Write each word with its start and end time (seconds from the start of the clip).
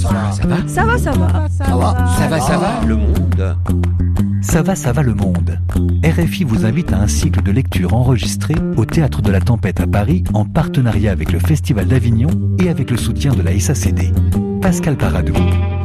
Ça 0.00 0.08
va, 0.08 0.32
ça 0.32 0.46
va 0.46 0.56
Ça 0.66 0.84
va, 0.84 0.98
ça 0.98 1.10
va. 1.12 1.48
Ça 1.50 1.76
va, 1.76 2.06
ça 2.16 2.28
va, 2.28 2.40
ça 2.40 2.58
va, 2.58 2.80
le 2.86 2.96
monde 2.96 3.56
Ça 4.40 4.62
va, 4.62 4.74
ça 4.74 4.92
va 4.92 5.02
le 5.02 5.14
monde. 5.14 5.58
RFI 6.04 6.44
vous 6.44 6.64
invite 6.64 6.92
à 6.92 7.00
un 7.00 7.06
cycle 7.06 7.42
de 7.42 7.50
lecture 7.50 7.92
enregistré 7.92 8.54
au 8.76 8.86
Théâtre 8.86 9.20
de 9.20 9.30
la 9.30 9.40
Tempête 9.40 9.80
à 9.80 9.86
Paris 9.86 10.24
en 10.32 10.46
partenariat 10.46 11.12
avec 11.12 11.32
le 11.32 11.38
Festival 11.38 11.86
d'Avignon 11.86 12.30
et 12.58 12.70
avec 12.70 12.90
le 12.90 12.96
soutien 12.96 13.34
de 13.34 13.42
la 13.42 13.58
SACD. 13.58 14.12
Pascal 14.62 14.96
Paradou. 14.96 15.34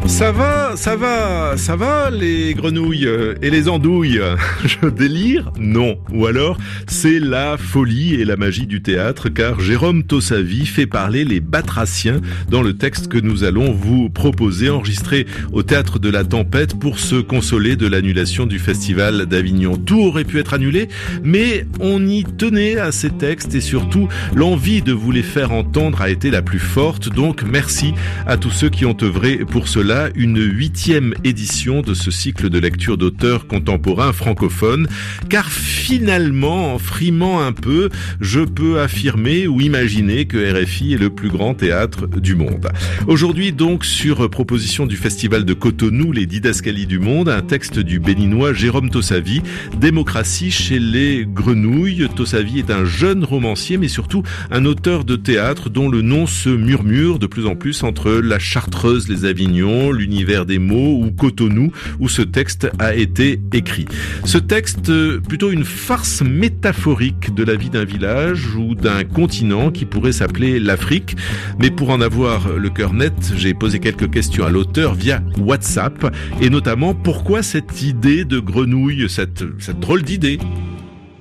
Ça 0.07 0.31
va, 0.31 0.77
ça 0.77 0.95
va, 0.95 1.57
ça 1.57 1.75
va 1.75 2.11
les 2.11 2.53
grenouilles 2.53 3.09
et 3.41 3.49
les 3.49 3.67
andouilles? 3.67 4.21
Je 4.65 4.87
délire? 4.87 5.51
Non. 5.59 5.97
Ou 6.13 6.27
alors, 6.27 6.57
c'est 6.87 7.19
la 7.19 7.57
folie 7.57 8.13
et 8.13 8.23
la 8.23 8.37
magie 8.37 8.67
du 8.67 8.81
théâtre 8.81 9.29
car 9.29 9.59
Jérôme 9.59 10.03
Tossavi 10.03 10.67
fait 10.67 10.85
parler 10.85 11.25
les 11.25 11.39
batraciens 11.39 12.21
dans 12.49 12.61
le 12.61 12.77
texte 12.77 13.07
que 13.07 13.17
nous 13.17 13.43
allons 13.43 13.73
vous 13.73 14.09
proposer 14.09 14.69
enregistré 14.69 15.25
au 15.51 15.63
théâtre 15.63 15.97
de 15.97 16.09
la 16.09 16.23
Tempête 16.23 16.79
pour 16.79 16.99
se 16.99 17.15
consoler 17.15 17.75
de 17.75 17.87
l'annulation 17.87 18.45
du 18.45 18.59
festival 18.59 19.25
d'Avignon. 19.25 19.75
Tout 19.75 20.01
aurait 20.01 20.23
pu 20.23 20.39
être 20.39 20.53
annulé, 20.53 20.87
mais 21.23 21.65
on 21.79 22.05
y 22.07 22.23
tenait 22.23 22.77
à 22.77 22.91
ces 22.91 23.09
textes 23.09 23.55
et 23.55 23.61
surtout 23.61 24.07
l'envie 24.35 24.81
de 24.81 24.93
vous 24.93 25.11
les 25.11 25.23
faire 25.23 25.51
entendre 25.51 26.01
a 26.01 26.09
été 26.09 26.29
la 26.29 26.43
plus 26.43 26.59
forte. 26.59 27.09
Donc 27.09 27.43
merci 27.43 27.93
à 28.27 28.37
tous 28.37 28.51
ceux 28.51 28.69
qui 28.69 28.85
ont 28.85 28.97
œuvré 29.01 29.37
pour 29.37 29.67
cela 29.67 29.94
une 30.15 30.41
huitième 30.41 31.13
édition 31.23 31.81
de 31.81 31.93
ce 31.93 32.11
cycle 32.11 32.49
de 32.49 32.59
lecture 32.59 32.97
d'auteurs 32.97 33.47
contemporains 33.47 34.13
francophones, 34.13 34.87
car 35.29 35.49
finalement, 35.49 36.73
en 36.73 36.79
frimant 36.79 37.41
un 37.41 37.51
peu, 37.51 37.89
je 38.19 38.41
peux 38.41 38.79
affirmer 38.79 39.47
ou 39.47 39.61
imaginer 39.61 40.25
que 40.25 40.37
RFI 40.37 40.93
est 40.93 40.97
le 40.97 41.09
plus 41.09 41.29
grand 41.29 41.53
théâtre 41.53 42.07
du 42.07 42.35
monde. 42.35 42.67
Aujourd'hui 43.07 43.51
donc, 43.51 43.85
sur 43.85 44.29
proposition 44.29 44.85
du 44.85 44.97
Festival 44.97 45.45
de 45.45 45.53
Cotonou, 45.53 46.11
les 46.11 46.25
didascalies 46.25 46.87
du 46.87 46.99
monde, 46.99 47.29
un 47.29 47.41
texte 47.41 47.79
du 47.79 47.99
béninois 47.99 48.53
Jérôme 48.53 48.89
Tossavi, 48.89 49.41
Démocratie 49.79 50.51
chez 50.51 50.79
les 50.79 51.25
grenouilles. 51.25 52.07
Tossavi 52.15 52.59
est 52.59 52.71
un 52.71 52.85
jeune 52.85 53.23
romancier, 53.23 53.77
mais 53.77 53.87
surtout 53.87 54.23
un 54.51 54.65
auteur 54.65 55.05
de 55.05 55.15
théâtre 55.15 55.69
dont 55.69 55.89
le 55.89 56.01
nom 56.01 56.27
se 56.27 56.49
murmure 56.49 57.19
de 57.19 57.27
plus 57.27 57.45
en 57.45 57.55
plus 57.55 57.83
entre 57.83 58.11
la 58.11 58.39
Chartreuse, 58.39 59.07
les 59.07 59.25
Avignons, 59.25 59.84
l'univers 59.91 60.45
des 60.45 60.59
mots 60.59 61.03
ou 61.03 61.11
Cotonou 61.11 61.71
où 61.99 62.09
ce 62.09 62.21
texte 62.21 62.69
a 62.79 62.95
été 62.95 63.39
écrit. 63.53 63.85
Ce 64.23 64.37
texte, 64.37 64.91
plutôt 65.27 65.51
une 65.51 65.63
farce 65.63 66.21
métaphorique 66.21 67.33
de 67.33 67.43
la 67.43 67.55
vie 67.55 67.69
d'un 67.69 67.85
village 67.85 68.55
ou 68.55 68.75
d'un 68.75 69.03
continent 69.03 69.71
qui 69.71 69.85
pourrait 69.85 70.11
s'appeler 70.11 70.59
l'Afrique. 70.59 71.15
Mais 71.59 71.71
pour 71.71 71.89
en 71.89 72.01
avoir 72.01 72.49
le 72.57 72.69
cœur 72.69 72.93
net, 72.93 73.13
j'ai 73.35 73.53
posé 73.53 73.79
quelques 73.79 74.09
questions 74.09 74.45
à 74.45 74.49
l'auteur 74.49 74.93
via 74.93 75.21
WhatsApp 75.37 76.13
et 76.41 76.49
notamment 76.49 76.93
pourquoi 76.93 77.43
cette 77.43 77.81
idée 77.81 78.25
de 78.25 78.39
grenouille, 78.39 79.09
cette, 79.09 79.43
cette 79.59 79.79
drôle 79.79 80.03
d'idée? 80.03 80.39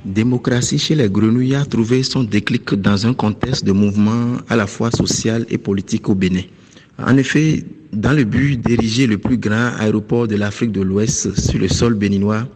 Démocratie 0.05 0.79
chez 0.79 0.95
les 0.95 1.09
grenouilles 1.09 1.55
a 1.55 1.65
trouvé 1.65 2.03
son 2.03 2.25
déclic 2.25 2.75
dans 2.75 3.07
un 3.07 3.15
contexte 3.15 3.65
de 3.65 3.73
mouvement 3.73 4.37
à 4.51 4.57
la 4.57 4.67
fois 4.67 4.91
social 4.91 5.47
et 5.49 5.57
politique 5.57 6.09
au 6.11 6.15
Bénin. 6.15 6.43
En 6.99 7.17
effet, 7.17 7.65
dans 7.95 8.13
le 8.13 8.25
but 8.25 8.61
d'ériger 8.61 9.07
le 9.07 9.19
plus 9.19 9.39
grand 9.39 9.73
aéroport 9.79 10.29
de 10.29 10.37
l'Afrique 10.37 10.73
de 10.73 10.81
l'Ouest 10.83 11.39
sur 11.39 11.59
le 11.59 11.69
sol 11.69 11.95
béninois, 11.95 12.49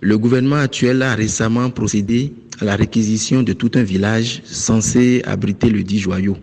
le 0.00 0.18
gouvernement 0.18 0.56
actuel 0.56 1.02
a 1.02 1.14
récemment 1.14 1.70
procédé 1.70 2.32
à 2.60 2.64
la 2.64 2.76
réquisition 2.76 3.42
de 3.42 3.52
tout 3.52 3.70
un 3.74 3.82
village 3.82 4.42
censé 4.44 5.22
abriter 5.24 5.70
le 5.70 5.82
dit 5.82 5.98
joyau. 5.98 6.36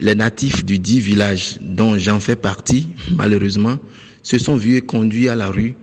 Les 0.00 0.14
natifs 0.14 0.64
du 0.64 0.78
dit 0.78 1.00
village, 1.00 1.58
dont 1.60 1.98
j'en 1.98 2.20
fais 2.20 2.36
partie, 2.36 2.88
malheureusement, 3.16 3.78
se 4.22 4.38
sont 4.38 4.56
vus 4.56 4.82
conduits 4.82 5.28
à 5.28 5.34
la 5.34 5.48
rue 5.48 5.74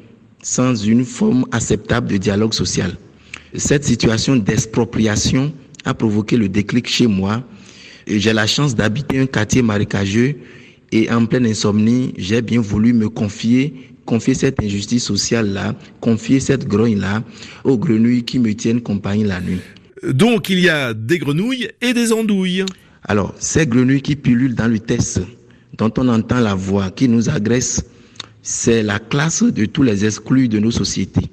sans 0.41 0.75
une 0.75 1.03
forme 1.03 1.45
acceptable 1.51 2.07
de 2.07 2.17
dialogue 2.17 2.53
social. 2.53 2.95
Cette 3.55 3.83
situation 3.83 4.35
d'expropriation 4.35 5.53
a 5.85 5.93
provoqué 5.93 6.37
le 6.37 6.49
déclic 6.49 6.87
chez 6.87 7.07
moi 7.07 7.43
j'ai 8.07 8.33
la 8.33 8.47
chance 8.47 8.75
d'habiter 8.75 9.19
un 9.19 9.25
quartier 9.25 9.61
marécageux 9.61 10.35
et 10.95 11.11
en 11.11 11.25
pleine 11.25 11.45
insomnie, 11.45 12.13
j'ai 12.17 12.41
bien 12.41 12.61
voulu 12.61 12.93
me 12.93 13.09
confier, 13.09 13.73
confier 14.05 14.33
cette 14.33 14.63
injustice 14.63 15.03
sociale-là, 15.03 15.75
confier 15.99 16.39
cette 16.39 16.69
grogne-là 16.69 17.21
aux 17.65 17.77
grenouilles 17.77 18.23
qui 18.23 18.39
me 18.39 18.53
tiennent 18.55 18.79
compagnie 18.79 19.25
la 19.25 19.41
nuit. 19.41 19.59
Donc 20.07 20.49
il 20.49 20.61
y 20.61 20.69
a 20.69 20.93
des 20.93 21.19
grenouilles 21.19 21.67
et 21.81 21.93
des 21.93 22.13
andouilles. 22.13 22.63
Alors, 23.03 23.35
ces 23.37 23.67
grenouilles 23.67 24.01
qui 24.01 24.15
pullulent 24.15 24.55
dans 24.55 24.71
le 24.71 24.79
test, 24.79 25.19
dont 25.77 25.91
on 25.97 26.07
entend 26.07 26.39
la 26.39 26.55
voix, 26.55 26.91
qui 26.91 27.09
nous 27.09 27.29
agressent, 27.29 27.83
c'est 28.41 28.81
la 28.81 28.99
classe 28.99 29.43
de 29.43 29.65
tous 29.65 29.83
les 29.83 30.05
exclus 30.05 30.47
de 30.47 30.59
nos 30.59 30.71
sociétés. 30.71 31.29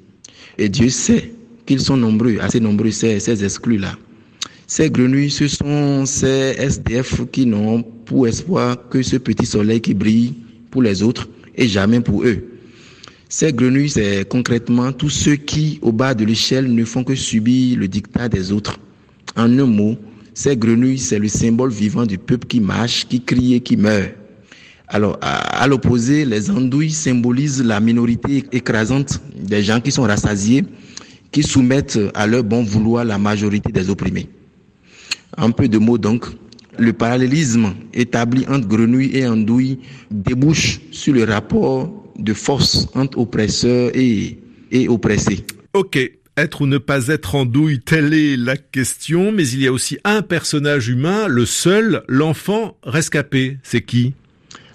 Et 0.57 0.67
Dieu 0.67 0.89
sait 0.89 1.31
qu'ils 1.65 1.79
sont 1.79 1.95
nombreux, 1.95 2.37
assez 2.41 2.59
nombreux, 2.59 2.91
ces, 2.91 3.21
ces 3.21 3.45
exclus-là. 3.45 3.95
Ces 4.75 4.89
grenouilles, 4.89 5.29
ce 5.29 5.47
sont 5.47 6.03
ces 6.07 6.55
SDF 6.57 7.29
qui 7.31 7.45
n'ont 7.45 7.83
pour 7.83 8.27
espoir 8.27 8.89
que 8.89 9.03
ce 9.03 9.17
petit 9.17 9.45
soleil 9.45 9.79
qui 9.79 9.93
brille 9.93 10.33
pour 10.71 10.81
les 10.81 11.03
autres 11.03 11.29
et 11.55 11.67
jamais 11.67 11.99
pour 11.99 12.23
eux. 12.23 12.43
Ces 13.29 13.53
grenouilles, 13.53 13.91
c'est 13.91 14.27
concrètement 14.27 14.91
tous 14.91 15.11
ceux 15.11 15.35
qui, 15.35 15.77
au 15.83 15.91
bas 15.91 16.15
de 16.15 16.25
l'échelle, 16.25 16.73
ne 16.73 16.83
font 16.85 17.03
que 17.03 17.13
subir 17.13 17.77
le 17.77 17.87
dictat 17.87 18.29
des 18.29 18.51
autres. 18.51 18.79
En 19.35 19.59
un 19.59 19.65
mot, 19.67 19.95
ces 20.33 20.57
grenouilles, 20.57 20.97
c'est 20.97 21.19
le 21.19 21.27
symbole 21.27 21.69
vivant 21.69 22.07
du 22.07 22.17
peuple 22.17 22.47
qui 22.47 22.59
marche, 22.59 23.05
qui 23.07 23.21
crie 23.21 23.53
et 23.53 23.59
qui 23.59 23.77
meurt. 23.77 24.09
Alors, 24.87 25.19
à, 25.21 25.67
l'opposé, 25.67 26.25
les 26.25 26.49
andouilles 26.49 26.89
symbolisent 26.89 27.63
la 27.63 27.79
minorité 27.79 28.43
écrasante 28.51 29.21
des 29.37 29.61
gens 29.61 29.79
qui 29.79 29.91
sont 29.91 30.01
rassasiés, 30.01 30.63
qui 31.31 31.43
soumettent 31.43 31.99
à 32.15 32.25
leur 32.25 32.43
bon 32.43 32.63
vouloir 32.63 33.05
la 33.05 33.19
majorité 33.19 33.71
des 33.71 33.91
opprimés. 33.91 34.27
Un 35.37 35.51
peu 35.51 35.67
de 35.67 35.77
mots 35.77 35.97
donc. 35.97 36.25
Le 36.77 36.91
parallélisme 36.91 37.73
établi 37.93 38.45
entre 38.47 38.67
grenouille 38.67 39.15
et 39.15 39.27
andouille 39.27 39.79
débouche 40.09 40.81
sur 40.91 41.13
le 41.13 41.23
rapport 41.23 41.91
de 42.17 42.33
force 42.33 42.87
entre 42.95 43.19
oppresseurs 43.19 43.91
et, 43.93 44.39
et 44.71 44.87
oppressés. 44.87 45.45
Ok, 45.73 45.99
être 46.35 46.61
ou 46.61 46.65
ne 46.65 46.79
pas 46.79 47.07
être 47.07 47.35
andouille, 47.35 47.79
telle 47.79 48.13
est 48.13 48.37
la 48.37 48.57
question, 48.57 49.31
mais 49.31 49.47
il 49.47 49.61
y 49.61 49.67
a 49.67 49.71
aussi 49.71 49.99
un 50.03 50.23
personnage 50.23 50.87
humain, 50.87 51.27
le 51.27 51.45
seul, 51.45 52.03
l'enfant 52.07 52.75
rescapé. 52.83 53.57
C'est 53.61 53.81
qui? 53.81 54.13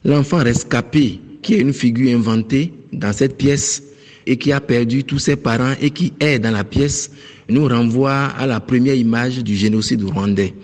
L'enfant 0.04 0.38
rescapé, 0.38 1.20
qui 1.42 1.54
est 1.54 1.60
une 1.60 1.72
figure 1.72 2.16
inventée 2.16 2.72
dans 2.92 3.12
cette 3.12 3.36
pièce 3.36 3.82
et 4.28 4.36
qui 4.36 4.52
a 4.52 4.60
perdu 4.60 5.02
tous 5.02 5.18
ses 5.18 5.36
parents 5.36 5.72
et 5.80 5.90
qui 5.90 6.12
est 6.20 6.38
dans 6.38 6.52
la 6.52 6.62
pièce 6.62 7.10
nous 7.48 7.66
renvoie 7.66 8.26
à 8.26 8.46
la 8.46 8.60
première 8.60 8.94
image 8.94 9.38
du 9.38 9.56
génocide 9.56 10.04
rwandais. 10.04 10.54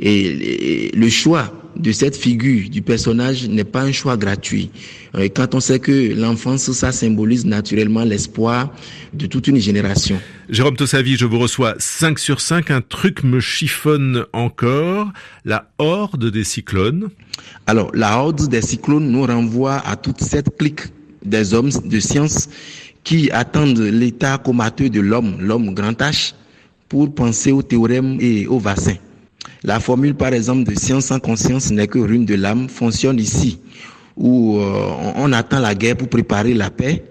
Et 0.00 0.90
le 0.94 1.08
choix 1.10 1.52
de 1.76 1.92
cette 1.92 2.16
figure, 2.16 2.68
du 2.70 2.80
personnage, 2.80 3.46
n'est 3.46 3.64
pas 3.64 3.82
un 3.82 3.92
choix 3.92 4.16
gratuit. 4.16 4.70
Euh, 5.14 5.28
quand 5.34 5.54
on 5.54 5.60
sait 5.60 5.78
que 5.78 6.14
l'enfance, 6.14 6.72
ça 6.72 6.92
symbolise 6.92 7.44
naturellement 7.44 8.04
l'espoir 8.04 8.72
de 9.12 9.26
toute 9.26 9.46
une 9.48 9.58
génération. 9.58 10.18
Jérôme 10.48 10.76
Tossavi, 10.76 11.16
je 11.16 11.26
vous 11.26 11.38
reçois 11.38 11.74
5 11.78 12.18
sur 12.18 12.40
5. 12.40 12.70
Un 12.70 12.80
truc 12.80 13.22
me 13.22 13.38
chiffonne 13.38 14.24
encore. 14.32 15.08
La 15.44 15.68
horde 15.78 16.30
des 16.30 16.44
cyclones. 16.44 17.10
Alors, 17.66 17.90
la 17.94 18.18
horde 18.18 18.48
des 18.48 18.62
cyclones 18.62 19.08
nous 19.10 19.26
renvoie 19.26 19.76
à 19.86 19.96
toute 19.96 20.22
cette 20.22 20.56
clique 20.56 20.80
des 21.24 21.54
hommes 21.54 21.70
de 21.84 22.00
science 22.00 22.48
qui 23.04 23.30
attendent 23.30 23.78
l'état 23.78 24.38
comateux 24.38 24.90
de 24.90 25.00
l'homme, 25.00 25.36
l'homme 25.40 25.74
grand 25.74 25.98
H, 26.00 26.34
pour 26.88 27.14
penser 27.14 27.52
au 27.52 27.62
théorème 27.62 28.18
et 28.20 28.46
au 28.46 28.58
vaccin. 28.58 28.96
La 29.62 29.78
formule, 29.80 30.14
par 30.14 30.32
exemple, 30.32 30.70
de 30.70 30.78
science 30.78 31.06
sans 31.06 31.18
conscience 31.18 31.70
n'est 31.70 31.86
que 31.86 31.98
rune 31.98 32.24
de 32.24 32.34
l'âme 32.34 32.68
fonctionne 32.68 33.18
ici, 33.18 33.58
où 34.16 34.58
euh, 34.58 34.90
on 35.16 35.32
attend 35.32 35.60
la 35.60 35.74
guerre 35.74 35.96
pour 35.96 36.08
préparer 36.08 36.54
la 36.54 36.70
paix, 36.70 37.04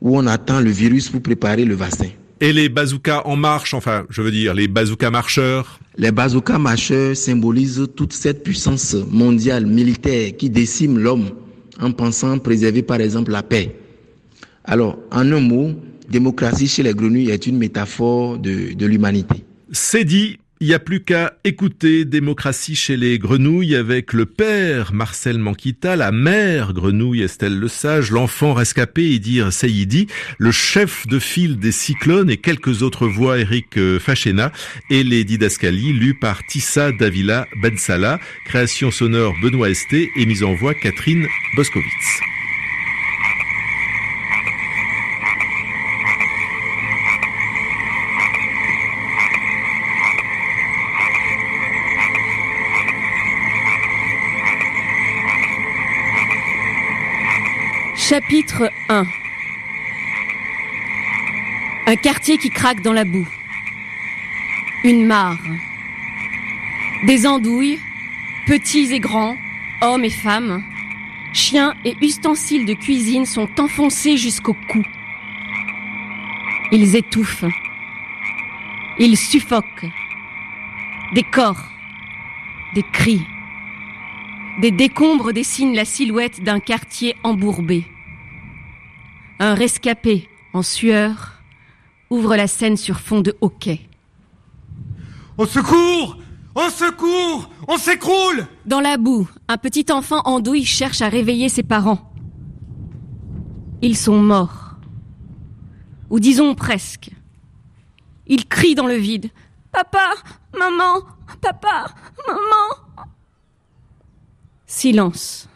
où 0.00 0.18
on 0.18 0.26
attend 0.26 0.60
le 0.60 0.70
virus 0.70 1.08
pour 1.08 1.22
préparer 1.22 1.64
le 1.64 1.74
vaccin. 1.74 2.08
Et 2.40 2.52
les 2.52 2.68
bazookas 2.68 3.22
en 3.24 3.36
marche, 3.36 3.72
enfin, 3.72 4.04
je 4.10 4.20
veux 4.20 4.32
dire, 4.32 4.52
les 4.52 4.66
bazookas 4.66 5.10
marcheurs 5.10 5.78
Les 5.96 6.10
bazookas 6.10 6.58
marcheurs 6.58 7.16
symbolisent 7.16 7.86
toute 7.94 8.12
cette 8.12 8.42
puissance 8.42 8.96
mondiale 9.10 9.64
militaire 9.64 10.36
qui 10.36 10.50
décime 10.50 10.98
l'homme 10.98 11.30
en 11.80 11.92
pensant 11.92 12.38
préserver, 12.38 12.82
par 12.82 13.00
exemple, 13.00 13.30
la 13.30 13.44
paix. 13.44 13.76
Alors, 14.64 14.98
en 15.10 15.32
un 15.32 15.40
mot, 15.40 15.72
démocratie 16.08 16.68
chez 16.68 16.82
les 16.82 16.94
grenouilles 16.94 17.30
est 17.30 17.46
une 17.46 17.58
métaphore 17.58 18.38
de, 18.38 18.86
l'humanité. 18.86 19.44
C'est 19.72 20.04
dit, 20.04 20.38
Il 20.60 20.68
n'y 20.68 20.74
a 20.74 20.78
plus 20.78 21.02
qu'à 21.02 21.34
écouter 21.42 22.04
Démocratie 22.04 22.76
chez 22.76 22.96
les 22.96 23.18
grenouilles 23.18 23.74
avec 23.74 24.12
le 24.12 24.26
père 24.26 24.92
Marcel 24.92 25.38
Manquita, 25.38 25.96
la 25.96 26.12
mère 26.12 26.72
grenouille 26.72 27.22
Estelle 27.22 27.58
Le 27.58 27.66
Sage, 27.66 28.12
l'enfant 28.12 28.54
rescapé 28.54 29.10
Idir 29.10 29.52
Seyidi, 29.52 30.06
le 30.38 30.52
chef 30.52 31.08
de 31.08 31.18
file 31.18 31.58
des 31.58 31.72
cyclones 31.72 32.30
et 32.30 32.36
quelques 32.36 32.82
autres 32.82 33.08
voix 33.08 33.40
Eric 33.40 33.76
euh, 33.76 33.98
Fachena 33.98 34.52
et 34.88 35.02
les 35.02 35.24
didascalies 35.24 35.94
lues 35.94 36.14
par 36.14 36.46
Tissa 36.46 36.92
Davila 36.92 37.48
Bensala, 37.60 38.20
création 38.44 38.92
sonore 38.92 39.34
Benoît 39.42 39.70
Esté 39.70 40.10
et 40.16 40.26
mise 40.26 40.44
en 40.44 40.54
voix 40.54 40.74
Catherine 40.74 41.26
Boskowitz. 41.56 42.31
Chapitre 58.08 58.72
1 58.88 59.06
Un 61.86 61.96
quartier 61.96 62.36
qui 62.36 62.50
craque 62.50 62.82
dans 62.82 62.92
la 62.92 63.04
boue. 63.04 63.28
Une 64.82 65.06
mare. 65.06 65.38
Des 67.06 67.28
andouilles, 67.28 67.78
petits 68.48 68.92
et 68.92 68.98
grands, 68.98 69.36
hommes 69.82 70.04
et 70.04 70.10
femmes, 70.10 70.64
chiens 71.32 71.74
et 71.84 71.96
ustensiles 72.00 72.66
de 72.66 72.74
cuisine 72.74 73.24
sont 73.24 73.48
enfoncés 73.60 74.16
jusqu'au 74.16 74.56
cou. 74.68 74.82
Ils 76.72 76.96
étouffent. 76.96 77.44
Ils 78.98 79.16
suffoquent. 79.16 79.86
Des 81.14 81.22
corps. 81.22 81.70
Des 82.74 82.82
cris. 82.82 83.24
Des 84.60 84.72
décombres 84.72 85.32
dessinent 85.32 85.76
la 85.76 85.84
silhouette 85.84 86.42
d'un 86.42 86.58
quartier 86.58 87.14
embourbé. 87.22 87.84
Un 89.44 89.54
rescapé 89.54 90.28
en 90.54 90.62
sueur 90.62 91.32
ouvre 92.10 92.36
la 92.36 92.46
scène 92.46 92.76
sur 92.76 93.00
fond 93.00 93.20
de 93.20 93.36
hoquet. 93.40 93.80
Au 95.36 95.46
secours 95.46 96.16
Au 96.54 96.70
secours 96.70 97.50
On 97.66 97.76
s'écroule 97.76 98.46
Dans 98.66 98.78
la 98.78 98.98
boue, 98.98 99.28
un 99.48 99.58
petit 99.58 99.86
enfant 99.90 100.20
andouille 100.26 100.64
cherche 100.64 101.02
à 101.02 101.08
réveiller 101.08 101.48
ses 101.48 101.64
parents. 101.64 102.14
Ils 103.80 103.96
sont 103.96 104.22
morts. 104.22 104.76
Ou 106.08 106.20
disons 106.20 106.54
presque. 106.54 107.10
Ils 108.28 108.46
crient 108.46 108.76
dans 108.76 108.86
le 108.86 108.94
vide. 108.94 109.28
Papa 109.72 110.14
Maman 110.56 111.00
Papa 111.40 111.86
Maman 112.28 113.08
Silence. 114.66 115.48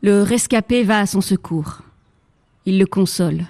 Le 0.00 0.22
rescapé 0.22 0.84
va 0.84 1.00
à 1.00 1.06
son 1.06 1.20
secours. 1.20 1.80
Il 2.66 2.78
le 2.78 2.86
console. 2.86 3.46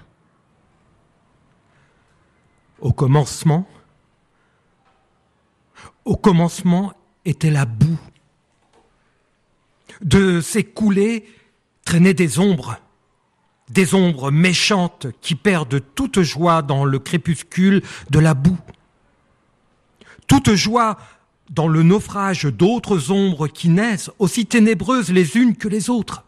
Au 2.81 2.93
commencement, 2.93 3.69
au 6.05 6.17
commencement 6.17 6.93
était 7.25 7.51
la 7.51 7.67
boue. 7.67 7.99
De 10.03 10.41
ces 10.41 10.65
coulées 10.65 11.27
traînaient 11.85 12.15
des 12.15 12.39
ombres, 12.39 12.79
des 13.69 13.95
ombres 13.95 14.31
méchantes 14.31 15.09
qui 15.21 15.35
perdent 15.35 15.83
toute 15.95 16.23
joie 16.23 16.63
dans 16.63 16.85
le 16.85 16.99
crépuscule 16.99 17.83
de 18.11 18.19
la 18.19 18.35
boue. 18.35 18.59
Toute 20.27 20.55
joie 20.55 20.97
dans 21.51 21.69
le 21.69 21.83
naufrage 21.83 22.45
d'autres 22.45 23.11
ombres 23.11 23.49
qui 23.49 23.69
naissent, 23.69 24.11
aussi 24.19 24.47
ténébreuses 24.47 25.11
les 25.11 25.37
unes 25.37 25.57
que 25.57 25.69
les 25.69 25.91
autres. 25.91 26.25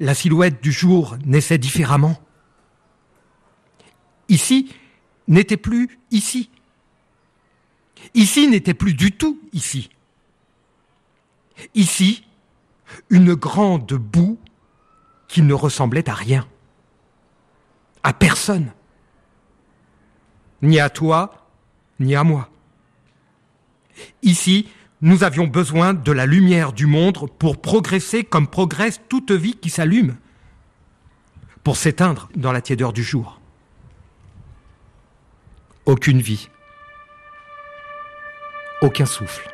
La 0.00 0.14
silhouette 0.14 0.62
du 0.62 0.72
jour 0.72 1.16
naissait 1.26 1.58
différemment. 1.58 2.18
Ici 4.28 4.74
n'était 5.28 5.58
plus 5.58 5.98
ici. 6.10 6.50
Ici 8.14 8.48
n'était 8.48 8.74
plus 8.74 8.94
du 8.94 9.12
tout 9.12 9.38
ici. 9.52 9.90
Ici, 11.74 12.24
une 13.10 13.34
grande 13.34 13.92
boue 13.92 14.38
qui 15.28 15.42
ne 15.42 15.52
ressemblait 15.52 16.08
à 16.08 16.14
rien, 16.14 16.48
à 18.02 18.12
personne, 18.12 18.72
ni 20.62 20.80
à 20.80 20.88
toi, 20.88 21.46
ni 22.00 22.14
à 22.16 22.24
moi. 22.24 22.48
Ici, 24.22 24.68
nous 25.02 25.24
avions 25.24 25.46
besoin 25.46 25.94
de 25.94 26.12
la 26.12 26.26
lumière 26.26 26.72
du 26.72 26.86
monde 26.86 27.30
pour 27.38 27.60
progresser 27.60 28.22
comme 28.22 28.48
progresse 28.48 29.00
toute 29.08 29.32
vie 29.32 29.54
qui 29.54 29.70
s'allume, 29.70 30.16
pour 31.64 31.76
s'éteindre 31.76 32.28
dans 32.36 32.52
la 32.52 32.60
tiédeur 32.60 32.92
du 32.92 33.02
jour. 33.02 33.40
Aucune 35.86 36.20
vie, 36.20 36.50
aucun 38.82 39.06
souffle, 39.06 39.50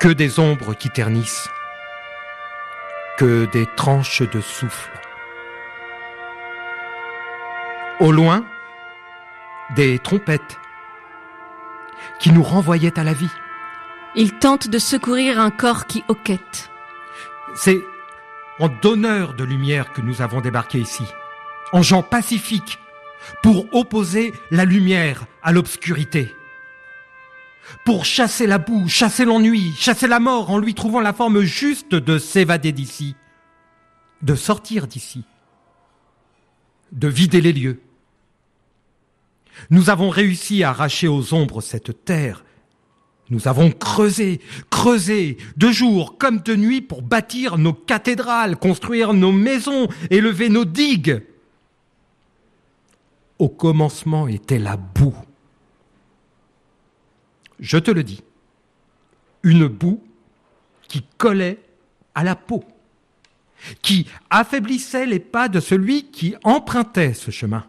que 0.00 0.08
des 0.08 0.40
ombres 0.40 0.74
qui 0.74 0.88
ternissent, 0.88 1.48
que 3.18 3.44
des 3.52 3.66
tranches 3.76 4.22
de 4.22 4.40
souffle. 4.40 4.90
Au 8.00 8.12
loin, 8.12 8.46
des 9.76 9.98
trompettes 9.98 10.59
qui 12.20 12.30
nous 12.30 12.42
renvoyaient 12.42 12.98
à 12.98 13.04
la 13.04 13.12
vie. 13.12 13.30
Il 14.14 14.32
tente 14.32 14.68
de 14.68 14.78
secourir 14.78 15.40
un 15.40 15.50
corps 15.50 15.86
qui 15.86 16.04
hoquette. 16.08 16.70
C'est 17.54 17.80
en 18.58 18.68
donneur 18.68 19.34
de 19.34 19.44
lumière 19.44 19.92
que 19.92 20.02
nous 20.02 20.22
avons 20.22 20.40
débarqué 20.40 20.78
ici, 20.78 21.04
en 21.72 21.82
gens 21.82 22.02
pacifiques, 22.02 22.78
pour 23.42 23.66
opposer 23.74 24.32
la 24.50 24.64
lumière 24.64 25.26
à 25.42 25.52
l'obscurité, 25.52 26.34
pour 27.84 28.04
chasser 28.04 28.46
la 28.46 28.58
boue, 28.58 28.88
chasser 28.88 29.24
l'ennui, 29.24 29.72
chasser 29.78 30.06
la 30.06 30.20
mort 30.20 30.50
en 30.50 30.58
lui 30.58 30.74
trouvant 30.74 31.00
la 31.00 31.12
forme 31.12 31.40
juste 31.42 31.94
de 31.94 32.18
s'évader 32.18 32.72
d'ici, 32.72 33.16
de 34.22 34.34
sortir 34.34 34.86
d'ici, 34.86 35.24
de 36.92 37.08
vider 37.08 37.40
les 37.40 37.52
lieux. 37.52 37.80
Nous 39.70 39.90
avons 39.90 40.08
réussi 40.08 40.62
à 40.62 40.70
arracher 40.70 41.08
aux 41.08 41.34
ombres 41.34 41.60
cette 41.60 42.04
terre. 42.04 42.44
Nous 43.30 43.46
avons 43.46 43.70
creusé, 43.70 44.40
creusé, 44.70 45.38
de 45.56 45.70
jour 45.70 46.18
comme 46.18 46.40
de 46.40 46.56
nuit 46.56 46.80
pour 46.80 47.02
bâtir 47.02 47.58
nos 47.58 47.72
cathédrales, 47.72 48.56
construire 48.56 49.14
nos 49.14 49.30
maisons, 49.30 49.88
élever 50.10 50.48
nos 50.48 50.64
digues. 50.64 51.22
Au 53.38 53.48
commencement 53.48 54.26
était 54.26 54.58
la 54.58 54.76
boue. 54.76 55.14
Je 57.60 57.78
te 57.78 57.90
le 57.90 58.02
dis, 58.02 58.22
une 59.44 59.68
boue 59.68 60.02
qui 60.88 61.04
collait 61.16 61.62
à 62.14 62.24
la 62.24 62.34
peau, 62.34 62.64
qui 63.80 64.06
affaiblissait 64.28 65.06
les 65.06 65.20
pas 65.20 65.48
de 65.48 65.60
celui 65.60 66.10
qui 66.10 66.34
empruntait 66.42 67.14
ce 67.14 67.30
chemin. 67.30 67.64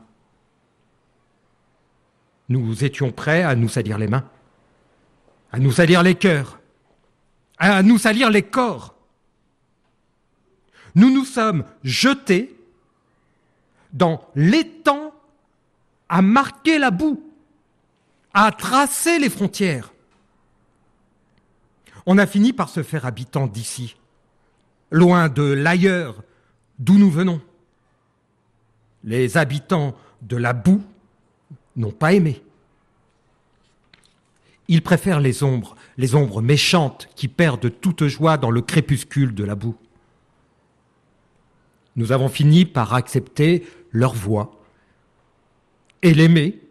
Nous 2.52 2.84
étions 2.84 3.14
prêts 3.14 3.44
à 3.44 3.56
nous 3.56 3.70
salir 3.70 3.98
les 3.98 4.10
mains, 4.10 4.26
à 5.54 5.58
nous 5.58 5.72
salir 5.72 6.04
les 6.04 6.16
cœurs, 6.16 6.60
à 7.58 7.82
nous 7.82 7.98
salir 7.98 8.30
les 8.30 8.42
corps. 8.42 8.94
Nous 10.96 11.10
nous 11.10 11.24
sommes 11.24 11.64
jetés 11.86 12.54
dans 13.94 14.28
l'étang 14.36 15.14
à 16.10 16.22
marquer 16.22 16.78
la 16.78 16.92
boue, 16.92 17.24
à 18.34 18.52
tracer 18.52 19.18
les 19.18 19.30
frontières. 19.30 19.94
On 22.06 22.18
a 22.18 22.28
fini 22.28 22.52
par 22.52 22.68
se 22.68 22.84
faire 22.84 23.06
habitant 23.06 23.48
d'ici, 23.48 23.96
loin 24.92 25.30
de 25.30 25.44
l'ailleurs 25.44 26.22
d'où 26.80 26.98
nous 26.98 27.12
venons. 27.12 27.40
Les 29.06 29.38
habitants 29.38 29.96
de 30.22 30.36
la 30.36 30.52
boue 30.52 30.84
n'ont 31.82 31.92
pas 31.92 32.14
aimé. 32.14 32.42
Ils 34.68 34.82
préfèrent 34.82 35.20
les 35.20 35.44
ombres, 35.44 35.76
les 35.98 36.16
ombres 36.16 36.42
méchantes 36.42 37.10
qui 37.16 37.28
perdent 37.28 37.72
toute 37.82 38.08
joie 38.08 38.38
dans 38.38 38.52
le 38.52 38.62
crépuscule 38.62 39.36
de 39.36 39.44
la 39.44 39.56
boue. 39.56 39.76
Nous 41.98 42.14
avons 42.14 42.30
fini 42.30 42.64
par 42.66 42.94
accepter 42.94 43.68
leur 43.92 44.14
voix 44.14 44.62
et 46.02 46.14
l'aimer. 46.14 46.62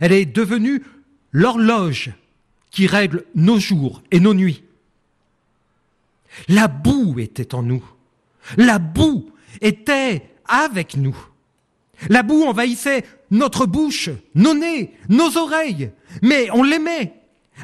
Elle 0.00 0.12
est 0.12 0.24
devenue 0.24 0.82
l'horloge 1.32 2.12
qui 2.70 2.86
règle 2.86 3.24
nos 3.34 3.58
jours 3.58 4.02
et 4.10 4.20
nos 4.20 4.32
nuits. 4.32 4.64
La 6.48 6.68
boue 6.68 7.18
était 7.18 7.54
en 7.54 7.62
nous. 7.62 7.84
La 8.56 8.78
boue 8.78 9.30
était 9.60 10.22
avec 10.46 10.96
nous. 10.96 11.16
La 12.08 12.22
boue 12.22 12.44
envahissait 12.44 13.04
notre 13.30 13.66
bouche, 13.66 14.10
nos 14.34 14.54
nez, 14.54 14.94
nos 15.08 15.36
oreilles, 15.36 15.90
mais 16.22 16.50
on 16.52 16.62
l'aimait. 16.62 17.14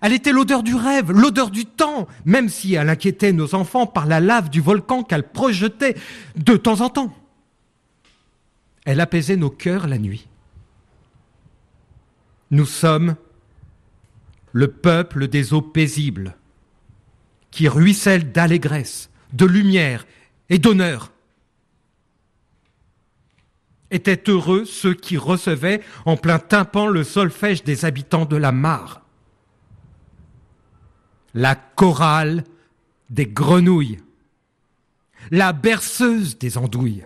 Elle 0.02 0.12
était 0.12 0.32
l'odeur 0.32 0.62
du 0.62 0.74
rêve, 0.74 1.12
l'odeur 1.12 1.50
du 1.50 1.66
temps, 1.66 2.08
même 2.24 2.48
si 2.48 2.74
elle 2.74 2.88
inquiétait 2.88 3.32
nos 3.32 3.54
enfants 3.54 3.86
par 3.86 4.06
la 4.06 4.20
lave 4.20 4.50
du 4.50 4.60
volcan 4.60 5.02
qu'elle 5.02 5.28
projetait 5.28 5.96
de 6.36 6.56
temps 6.56 6.80
en 6.80 6.90
temps. 6.90 7.14
Elle 8.84 9.00
apaisait 9.00 9.36
nos 9.36 9.50
cœurs 9.50 9.86
la 9.86 9.98
nuit. 9.98 10.26
Nous 12.50 12.66
sommes 12.66 13.16
le 14.52 14.68
peuple 14.68 15.28
des 15.28 15.52
eaux 15.52 15.62
paisibles, 15.62 16.36
qui 17.50 17.68
ruissellent 17.68 18.32
d'allégresse, 18.32 19.10
de 19.32 19.46
lumière 19.46 20.06
et 20.50 20.58
d'honneur. 20.58 21.13
Étaient 23.94 24.24
heureux 24.26 24.64
ceux 24.64 24.92
qui 24.92 25.16
recevaient 25.16 25.80
en 26.04 26.16
plein 26.16 26.38
tympan 26.38 26.88
le 26.88 27.04
solfège 27.04 27.62
des 27.62 27.84
habitants 27.84 28.24
de 28.24 28.36
la 28.36 28.50
mare 28.50 29.04
la 31.34 31.56
chorale 31.56 32.44
des 33.10 33.26
grenouilles, 33.26 33.98
la 35.30 35.52
berceuse 35.52 36.38
des 36.38 36.56
andouilles. 36.56 37.04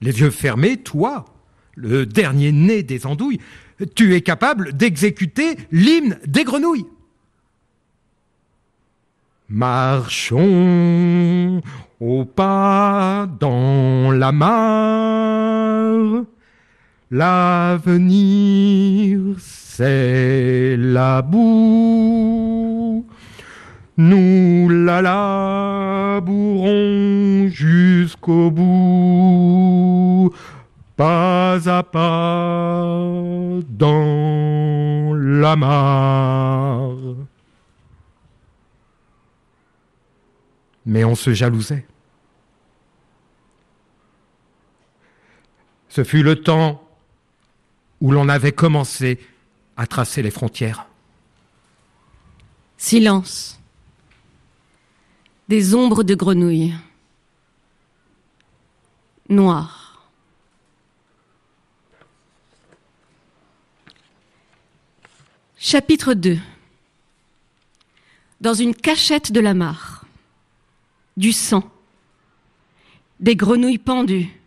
Les 0.00 0.20
yeux 0.20 0.30
fermés, 0.30 0.78
toi, 0.78 1.26
le 1.76 2.06
dernier 2.06 2.50
né 2.52 2.82
des 2.82 3.06
andouilles, 3.06 3.40
tu 3.94 4.14
es 4.14 4.22
capable 4.22 4.72
d'exécuter 4.72 5.56
l'hymne 5.70 6.18
des 6.26 6.44
grenouilles. 6.44 6.86
Marchons 9.48 10.40
au 12.02 12.24
pas 12.24 13.28
dans 13.38 14.10
la 14.10 14.32
mare, 14.32 16.24
l'avenir 17.12 18.00
c'est 19.38 20.76
la 20.76 21.22
boue. 21.22 23.06
Nous 23.96 24.68
la 24.68 25.00
labourons 26.20 26.66
jusqu'au 27.46 28.50
bout, 28.50 30.34
pas 30.96 31.68
à 31.68 31.84
pas 31.84 32.98
dans 33.68 35.14
la 35.14 35.54
mare. 35.54 36.96
Mais 40.84 41.04
on 41.04 41.14
se 41.14 41.32
jalousait. 41.32 41.86
Ce 45.94 46.04
fut 46.04 46.22
le 46.22 46.40
temps 46.40 46.82
où 48.00 48.12
l'on 48.12 48.30
avait 48.30 48.52
commencé 48.52 49.18
à 49.76 49.86
tracer 49.86 50.22
les 50.22 50.30
frontières. 50.30 50.86
Silence. 52.78 53.60
Des 55.48 55.74
ombres 55.74 56.02
de 56.02 56.14
grenouilles. 56.14 56.72
Noir. 59.28 60.08
Chapitre 65.58 66.14
2 66.14 66.38
Dans 68.40 68.54
une 68.54 68.74
cachette 68.74 69.30
de 69.30 69.40
la 69.40 69.52
mare, 69.52 70.06
du 71.18 71.32
sang, 71.32 71.70
des 73.20 73.36
grenouilles 73.36 73.76
pendues, 73.76 74.41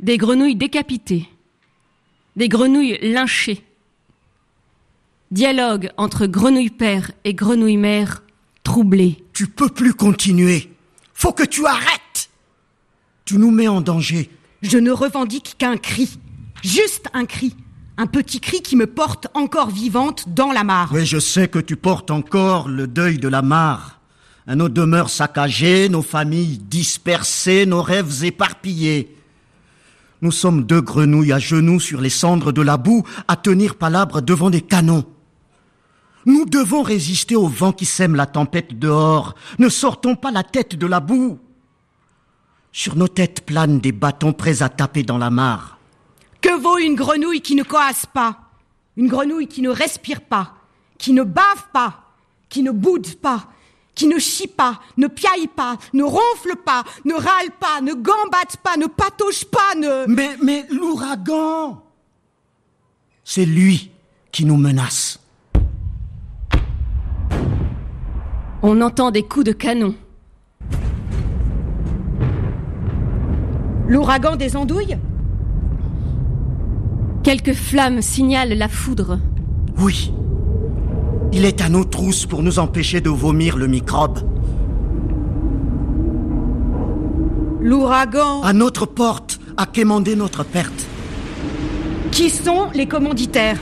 des 0.00 0.16
grenouilles 0.16 0.56
décapitées, 0.56 1.28
des 2.36 2.48
grenouilles 2.48 2.98
lynchées, 3.02 3.64
Dialogue 5.30 5.90
entre 5.98 6.26
grenouille 6.26 6.70
père 6.70 7.10
et 7.24 7.34
grenouille 7.34 7.76
mère 7.76 8.22
troublé. 8.64 9.22
Tu 9.34 9.46
peux 9.46 9.68
plus 9.68 9.92
continuer. 9.92 10.72
Faut 11.12 11.32
que 11.32 11.42
tu 11.42 11.66
arrêtes. 11.66 12.30
Tu 13.26 13.36
nous 13.36 13.50
mets 13.50 13.68
en 13.68 13.82
danger. 13.82 14.30
Je 14.62 14.78
ne 14.78 14.90
revendique 14.90 15.56
qu'un 15.58 15.76
cri. 15.76 16.18
Juste 16.62 17.08
un 17.12 17.26
cri. 17.26 17.54
Un 17.98 18.06
petit 18.06 18.40
cri 18.40 18.62
qui 18.62 18.74
me 18.74 18.86
porte 18.86 19.26
encore 19.34 19.70
vivante 19.70 20.24
dans 20.28 20.50
la 20.50 20.64
mare. 20.64 20.90
Oui, 20.94 21.04
je 21.04 21.18
sais 21.18 21.48
que 21.48 21.58
tu 21.58 21.76
portes 21.76 22.10
encore 22.10 22.68
le 22.68 22.86
deuil 22.86 23.18
de 23.18 23.28
la 23.28 23.42
mare. 23.42 24.00
Nos 24.46 24.70
demeures 24.70 25.10
saccagées, 25.10 25.90
nos 25.90 26.00
familles 26.00 26.56
dispersées, 26.56 27.66
nos 27.66 27.82
rêves 27.82 28.24
éparpillés. 28.24 29.14
Nous 30.20 30.32
sommes 30.32 30.64
deux 30.64 30.80
grenouilles 30.80 31.32
à 31.32 31.38
genoux 31.38 31.78
sur 31.78 32.00
les 32.00 32.10
cendres 32.10 32.52
de 32.52 32.62
la 32.62 32.76
boue, 32.76 33.04
à 33.28 33.36
tenir 33.36 33.76
palabre 33.76 34.20
devant 34.20 34.50
des 34.50 34.60
canons. 34.60 35.04
Nous 36.26 36.44
devons 36.44 36.82
résister 36.82 37.36
au 37.36 37.46
vent 37.46 37.72
qui 37.72 37.84
sème 37.84 38.16
la 38.16 38.26
tempête 38.26 38.78
dehors. 38.78 39.34
Ne 39.58 39.68
sortons 39.68 40.16
pas 40.16 40.30
la 40.30 40.42
tête 40.42 40.76
de 40.76 40.86
la 40.86 41.00
boue. 41.00 41.38
Sur 42.72 42.96
nos 42.96 43.08
têtes 43.08 43.46
planent 43.46 43.80
des 43.80 43.92
bâtons 43.92 44.32
prêts 44.32 44.62
à 44.62 44.68
taper 44.68 45.04
dans 45.04 45.18
la 45.18 45.30
mare. 45.30 45.78
Que 46.40 46.60
vaut 46.60 46.78
une 46.78 46.96
grenouille 46.96 47.40
qui 47.40 47.54
ne 47.54 47.62
coasse 47.62 48.06
pas? 48.06 48.38
Une 48.96 49.08
grenouille 49.08 49.46
qui 49.46 49.62
ne 49.62 49.70
respire 49.70 50.20
pas, 50.20 50.54
qui 50.98 51.12
ne 51.12 51.22
bave 51.22 51.68
pas, 51.72 52.12
qui 52.48 52.62
ne 52.62 52.72
boude 52.72 53.14
pas, 53.16 53.48
qui 53.98 54.06
ne 54.06 54.18
chie 54.20 54.46
pas, 54.46 54.78
ne 54.96 55.08
piaille 55.08 55.48
pas, 55.48 55.76
ne 55.92 56.04
ronfle 56.04 56.54
pas, 56.64 56.84
ne 57.04 57.14
râle 57.14 57.50
pas, 57.58 57.80
ne 57.82 57.94
gambade 57.94 58.56
pas, 58.62 58.76
ne 58.76 58.86
patauge 58.86 59.44
pas, 59.46 59.74
ne... 59.76 60.06
Mais, 60.06 60.36
mais 60.40 60.64
l'ouragan 60.70 61.82
C'est 63.24 63.44
lui 63.44 63.90
qui 64.30 64.44
nous 64.44 64.56
menace. 64.56 65.18
On 68.62 68.80
entend 68.82 69.10
des 69.10 69.24
coups 69.24 69.46
de 69.46 69.52
canon. 69.52 69.96
L'ouragan 73.88 74.36
des 74.36 74.56
andouilles? 74.56 74.96
Quelques 77.24 77.54
flammes 77.54 78.00
signalent 78.00 78.56
la 78.56 78.68
foudre. 78.68 79.18
Oui. 79.76 80.12
Il 81.32 81.44
est 81.44 81.60
à 81.60 81.68
nos 81.68 81.84
trousses 81.84 82.26
pour 82.26 82.42
nous 82.42 82.58
empêcher 82.58 83.00
de 83.00 83.10
vomir 83.10 83.56
le 83.56 83.66
microbe. 83.66 84.18
L'ouragan 87.60 88.40
À 88.42 88.52
notre 88.52 88.86
porte, 88.86 89.38
à 89.56 89.66
quémander 89.66 90.16
notre 90.16 90.44
perte. 90.44 90.86
Qui 92.10 92.30
sont 92.30 92.68
les 92.74 92.86
commanditaires? 92.86 93.58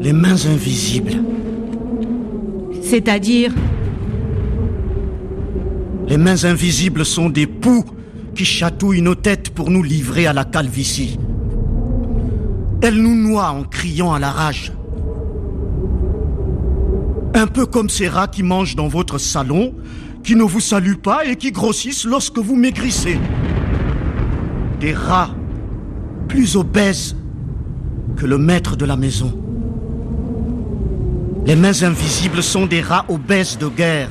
Les 0.00 0.12
mains 0.12 0.46
invisibles. 0.46 1.22
C'est-à-dire? 2.82 3.52
Les 6.06 6.16
mains 6.16 6.44
invisibles 6.44 7.04
sont 7.04 7.28
des 7.28 7.46
poux 7.46 7.84
qui 8.34 8.44
chatouillent 8.44 9.02
nos 9.02 9.14
têtes 9.14 9.50
pour 9.50 9.70
nous 9.70 9.82
livrer 9.82 10.26
à 10.26 10.32
la 10.32 10.44
calvitie. 10.44 11.18
Elles 12.82 13.00
nous 13.00 13.14
noient 13.14 13.50
en 13.50 13.64
criant 13.64 14.12
à 14.12 14.18
la 14.18 14.30
rage. 14.30 14.72
Un 17.34 17.46
peu 17.46 17.66
comme 17.66 17.88
ces 17.88 18.08
rats 18.08 18.28
qui 18.28 18.42
mangent 18.42 18.76
dans 18.76 18.88
votre 18.88 19.18
salon, 19.18 19.74
qui 20.22 20.36
ne 20.36 20.44
vous 20.44 20.60
saluent 20.60 21.00
pas 21.00 21.24
et 21.24 21.36
qui 21.36 21.50
grossissent 21.50 22.04
lorsque 22.04 22.38
vous 22.38 22.56
maigrissez. 22.56 23.18
Des 24.80 24.92
rats 24.92 25.30
plus 26.28 26.56
obèses 26.56 27.16
que 28.16 28.26
le 28.26 28.38
maître 28.38 28.76
de 28.76 28.84
la 28.84 28.96
maison. 28.96 29.38
Les 31.46 31.56
mains 31.56 31.82
invisibles 31.82 32.42
sont 32.42 32.66
des 32.66 32.80
rats 32.80 33.04
obèses 33.08 33.58
de 33.58 33.68
guerre. 33.68 34.10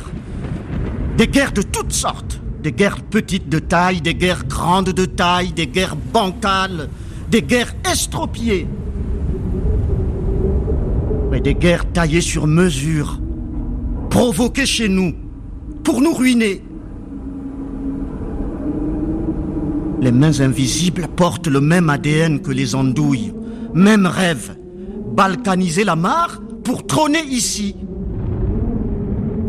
Des 1.17 1.27
guerres 1.27 1.53
de 1.53 1.61
toutes 1.61 1.93
sortes. 1.93 2.41
Des 2.61 2.71
guerres 2.71 3.01
petites 3.01 3.49
de 3.49 3.59
taille, 3.59 4.01
des 4.01 4.15
guerres 4.15 4.45
grandes 4.45 4.89
de 4.89 5.05
taille, 5.05 5.51
des 5.51 5.67
guerres 5.67 5.95
bancales, 5.95 6.89
des 7.29 7.41
guerres 7.41 7.73
estropiées. 7.89 8.67
Des 11.43 11.55
guerres 11.55 11.91
taillées 11.91 12.21
sur 12.21 12.45
mesure, 12.45 13.19
provoquées 14.09 14.67
chez 14.67 14.87
nous, 14.87 15.13
pour 15.83 16.01
nous 16.01 16.13
ruiner. 16.13 16.61
Les 20.01 20.11
mains 20.11 20.39
invisibles 20.39 21.07
portent 21.15 21.47
le 21.47 21.61
même 21.61 21.89
ADN 21.89 22.41
que 22.41 22.51
les 22.51 22.75
andouilles, 22.75 23.33
même 23.73 24.05
rêve. 24.05 24.55
Balkaniser 25.15 25.83
la 25.83 25.95
mare 25.95 26.41
pour 26.63 26.85
trôner 26.85 27.23
ici. 27.27 27.75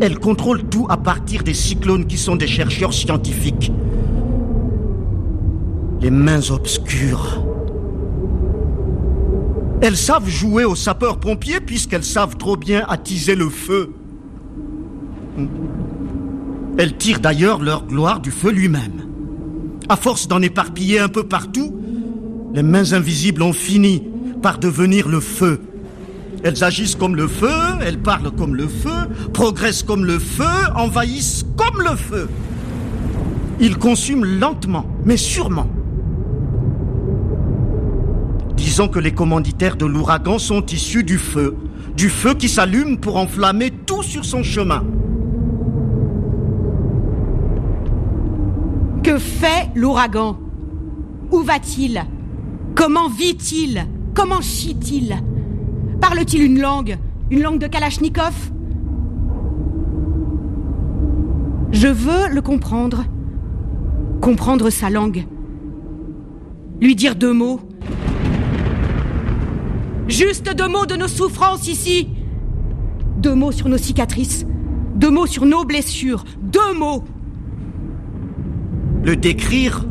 Elles 0.00 0.18
contrôlent 0.18 0.64
tout 0.64 0.86
à 0.88 0.96
partir 0.96 1.42
des 1.42 1.54
cyclones 1.54 2.06
qui 2.06 2.18
sont 2.18 2.36
des 2.36 2.46
chercheurs 2.46 2.92
scientifiques. 2.92 3.70
Les 6.00 6.10
mains 6.10 6.50
obscures. 6.50 7.41
Elles 9.82 9.96
savent 9.96 10.28
jouer 10.28 10.64
aux 10.64 10.76
sapeurs-pompiers 10.76 11.58
puisqu'elles 11.60 12.04
savent 12.04 12.36
trop 12.36 12.56
bien 12.56 12.84
attiser 12.88 13.34
le 13.34 13.48
feu. 13.48 13.92
Elles 16.78 16.96
tirent 16.96 17.18
d'ailleurs 17.18 17.60
leur 17.60 17.84
gloire 17.88 18.20
du 18.20 18.30
feu 18.30 18.52
lui-même. 18.52 19.02
À 19.88 19.96
force 19.96 20.28
d'en 20.28 20.40
éparpiller 20.40 21.00
un 21.00 21.08
peu 21.08 21.24
partout, 21.24 21.76
les 22.54 22.62
mains 22.62 22.92
invisibles 22.92 23.42
ont 23.42 23.52
fini 23.52 24.04
par 24.40 24.58
devenir 24.58 25.08
le 25.08 25.18
feu. 25.18 25.60
Elles 26.44 26.62
agissent 26.62 26.94
comme 26.94 27.16
le 27.16 27.26
feu, 27.26 27.50
elles 27.84 27.98
parlent 27.98 28.30
comme 28.30 28.54
le 28.54 28.68
feu, 28.68 29.08
progressent 29.32 29.82
comme 29.82 30.04
le 30.04 30.20
feu, 30.20 30.44
envahissent 30.76 31.44
comme 31.56 31.82
le 31.82 31.96
feu. 31.96 32.28
Ils 33.58 33.78
consument 33.78 34.24
lentement, 34.24 34.86
mais 35.04 35.16
sûrement. 35.16 35.68
Disons 38.72 38.88
que 38.88 38.98
les 38.98 39.12
commanditaires 39.12 39.76
de 39.76 39.84
l'ouragan 39.84 40.38
sont 40.38 40.64
issus 40.64 41.04
du 41.04 41.18
feu, 41.18 41.58
du 41.94 42.08
feu 42.08 42.32
qui 42.32 42.48
s'allume 42.48 42.96
pour 42.96 43.18
enflammer 43.18 43.70
tout 43.70 44.02
sur 44.02 44.24
son 44.24 44.42
chemin. 44.42 44.82
Que 49.02 49.18
fait 49.18 49.68
l'ouragan? 49.74 50.38
Où 51.30 51.40
va-t-il? 51.40 52.02
Comment 52.74 53.10
vit-il? 53.10 53.86
Comment 54.14 54.40
chie-t-il? 54.40 55.16
Parle-t-il 56.00 56.42
une 56.42 56.58
langue? 56.58 56.96
Une 57.30 57.42
langue 57.42 57.58
de 57.58 57.66
Kalachnikov? 57.66 58.52
Je 61.72 61.88
veux 61.88 62.30
le 62.32 62.40
comprendre. 62.40 63.04
Comprendre 64.22 64.70
sa 64.70 64.88
langue. 64.88 65.26
Lui 66.80 66.96
dire 66.96 67.16
deux 67.16 67.34
mots. 67.34 67.60
Juste 70.08 70.54
deux 70.54 70.68
mots 70.68 70.86
de 70.86 70.96
nos 70.96 71.08
souffrances 71.08 71.68
ici. 71.68 72.08
Deux 73.18 73.34
mots 73.34 73.52
sur 73.52 73.68
nos 73.68 73.78
cicatrices. 73.78 74.44
Deux 74.96 75.10
mots 75.10 75.26
sur 75.26 75.46
nos 75.46 75.64
blessures. 75.64 76.24
Deux 76.40 76.74
mots. 76.76 77.04
Le 79.04 79.16
décrire, 79.16 79.84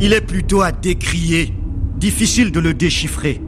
il 0.00 0.12
est 0.12 0.20
plutôt 0.20 0.62
à 0.62 0.72
décrier. 0.72 1.52
Difficile 1.96 2.52
de 2.52 2.60
le 2.60 2.74
déchiffrer. 2.74 3.40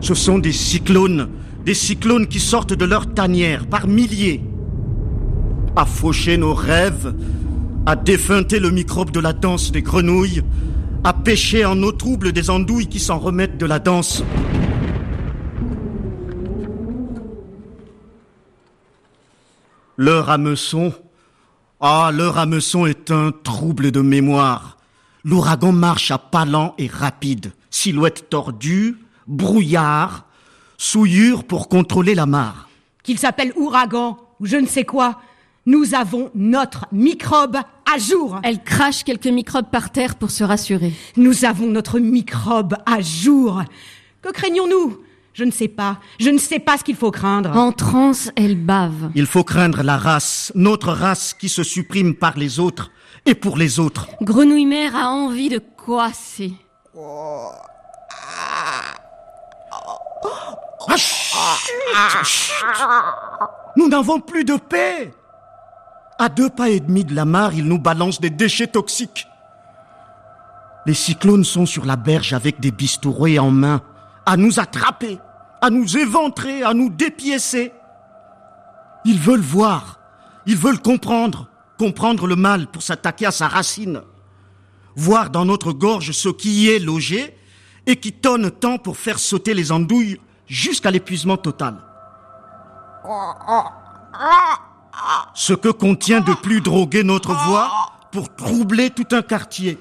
Ce 0.00 0.14
sont 0.14 0.38
des 0.38 0.52
cyclones, 0.52 1.28
des 1.64 1.74
cyclones 1.74 2.26
qui 2.26 2.40
sortent 2.40 2.74
de 2.74 2.84
leur 2.84 3.12
tanière 3.14 3.66
par 3.66 3.86
milliers. 3.86 4.42
À 5.76 5.84
faucher 5.86 6.36
nos 6.36 6.54
rêves, 6.54 7.14
à 7.86 7.96
défunter 7.96 8.60
le 8.60 8.70
microbe 8.70 9.10
de 9.10 9.20
la 9.20 9.32
danse 9.32 9.72
des 9.72 9.82
grenouilles, 9.82 10.42
à 11.04 11.12
pêcher 11.12 11.64
en 11.64 11.82
eau 11.82 11.92
trouble 11.92 12.32
des 12.32 12.50
andouilles 12.50 12.86
qui 12.86 13.00
s'en 13.00 13.18
remettent 13.18 13.58
de 13.58 13.66
la 13.66 13.78
danse. 13.78 14.22
Leur 19.96 20.30
hameçon, 20.30 20.92
ah, 21.80 22.10
leur 22.12 22.38
hameçon 22.38 22.86
est 22.86 23.10
un 23.10 23.32
trouble 23.32 23.90
de 23.90 24.00
mémoire. 24.00 24.78
L'ouragan 25.24 25.72
marche 25.72 26.10
à 26.10 26.18
pas 26.18 26.44
lents 26.44 26.74
et 26.78 26.86
rapides, 26.86 27.52
silhouette 27.70 28.28
tordue, 28.30 28.96
brouillard, 29.26 30.24
souillure 30.78 31.44
pour 31.44 31.68
contrôler 31.68 32.14
la 32.14 32.26
mare. 32.26 32.68
Qu'il 33.02 33.18
s'appelle 33.18 33.52
ouragan 33.56 34.18
ou 34.40 34.46
je 34.46 34.56
ne 34.56 34.66
sais 34.66 34.84
quoi, 34.84 35.20
nous 35.66 35.94
avons 35.94 36.30
notre 36.34 36.86
microbe 36.92 37.56
à 37.56 37.98
jour. 37.98 38.40
Elle 38.42 38.62
crache 38.62 39.04
quelques 39.04 39.26
microbes 39.26 39.70
par 39.70 39.90
terre 39.90 40.16
pour 40.16 40.30
se 40.30 40.42
rassurer. 40.44 40.92
Nous 41.16 41.44
avons 41.44 41.66
notre 41.66 41.98
microbe 41.98 42.76
à 42.86 43.00
jour. 43.00 43.62
Que 44.22 44.30
craignons-nous? 44.30 44.98
Je 45.34 45.44
ne 45.44 45.50
sais 45.50 45.68
pas. 45.68 45.98
Je 46.20 46.30
ne 46.30 46.38
sais 46.38 46.58
pas 46.58 46.76
ce 46.76 46.84
qu'il 46.84 46.96
faut 46.96 47.10
craindre. 47.10 47.56
En 47.56 47.72
transe, 47.72 48.30
elle 48.36 48.56
bave. 48.56 49.10
Il 49.14 49.26
faut 49.26 49.44
craindre 49.44 49.82
la 49.82 49.96
race, 49.96 50.52
notre 50.54 50.92
race 50.92 51.32
qui 51.32 51.48
se 51.48 51.62
supprime 51.62 52.14
par 52.14 52.36
les 52.36 52.60
autres 52.60 52.90
et 53.24 53.34
pour 53.34 53.56
les 53.56 53.80
autres. 53.80 54.08
Grenouille 54.20 54.66
mère 54.66 54.94
a 54.96 55.08
envie 55.08 55.48
de 55.48 55.58
coasser. 55.58 56.52
Ah, 60.88 60.96
chut, 60.96 62.24
chut. 62.24 62.64
Nous 63.76 63.88
n'avons 63.88 64.20
plus 64.20 64.44
de 64.44 64.56
paix. 64.56 65.12
À 66.22 66.28
deux 66.28 66.50
pas 66.50 66.68
et 66.68 66.78
demi 66.78 67.04
de 67.04 67.16
la 67.16 67.24
mare, 67.24 67.52
ils 67.52 67.66
nous 67.66 67.80
balancent 67.80 68.20
des 68.20 68.30
déchets 68.30 68.68
toxiques. 68.68 69.26
Les 70.86 70.94
cyclones 70.94 71.42
sont 71.42 71.66
sur 71.66 71.84
la 71.84 71.96
berge 71.96 72.32
avec 72.32 72.60
des 72.60 72.70
bistourouets 72.70 73.40
en 73.40 73.50
main, 73.50 73.82
à 74.24 74.36
nous 74.36 74.60
attraper, 74.60 75.18
à 75.60 75.68
nous 75.68 75.96
éventrer, 75.98 76.62
à 76.62 76.74
nous 76.74 76.90
dépiécer. 76.90 77.72
Ils 79.04 79.18
veulent 79.18 79.40
voir, 79.40 79.98
ils 80.46 80.56
veulent 80.56 80.78
comprendre, 80.78 81.48
comprendre 81.76 82.28
le 82.28 82.36
mal 82.36 82.68
pour 82.68 82.84
s'attaquer 82.84 83.26
à 83.26 83.32
sa 83.32 83.48
racine. 83.48 84.02
Voir 84.94 85.28
dans 85.28 85.44
notre 85.44 85.72
gorge 85.72 86.12
ce 86.12 86.28
qui 86.28 86.50
y 86.50 86.68
est 86.68 86.78
logé 86.78 87.36
et 87.88 87.96
qui 87.96 88.12
tonne 88.12 88.52
tant 88.52 88.78
pour 88.78 88.96
faire 88.96 89.18
sauter 89.18 89.54
les 89.54 89.72
andouilles 89.72 90.20
jusqu'à 90.46 90.92
l'épuisement 90.92 91.36
total. 91.36 91.78
Ce 95.34 95.52
que 95.52 95.68
contient 95.68 96.20
de 96.20 96.34
plus 96.34 96.60
droguer 96.60 97.02
notre 97.02 97.34
voix 97.34 97.92
pour 98.10 98.34
troubler 98.34 98.90
tout 98.90 99.06
un 99.12 99.22
quartier. 99.22 99.78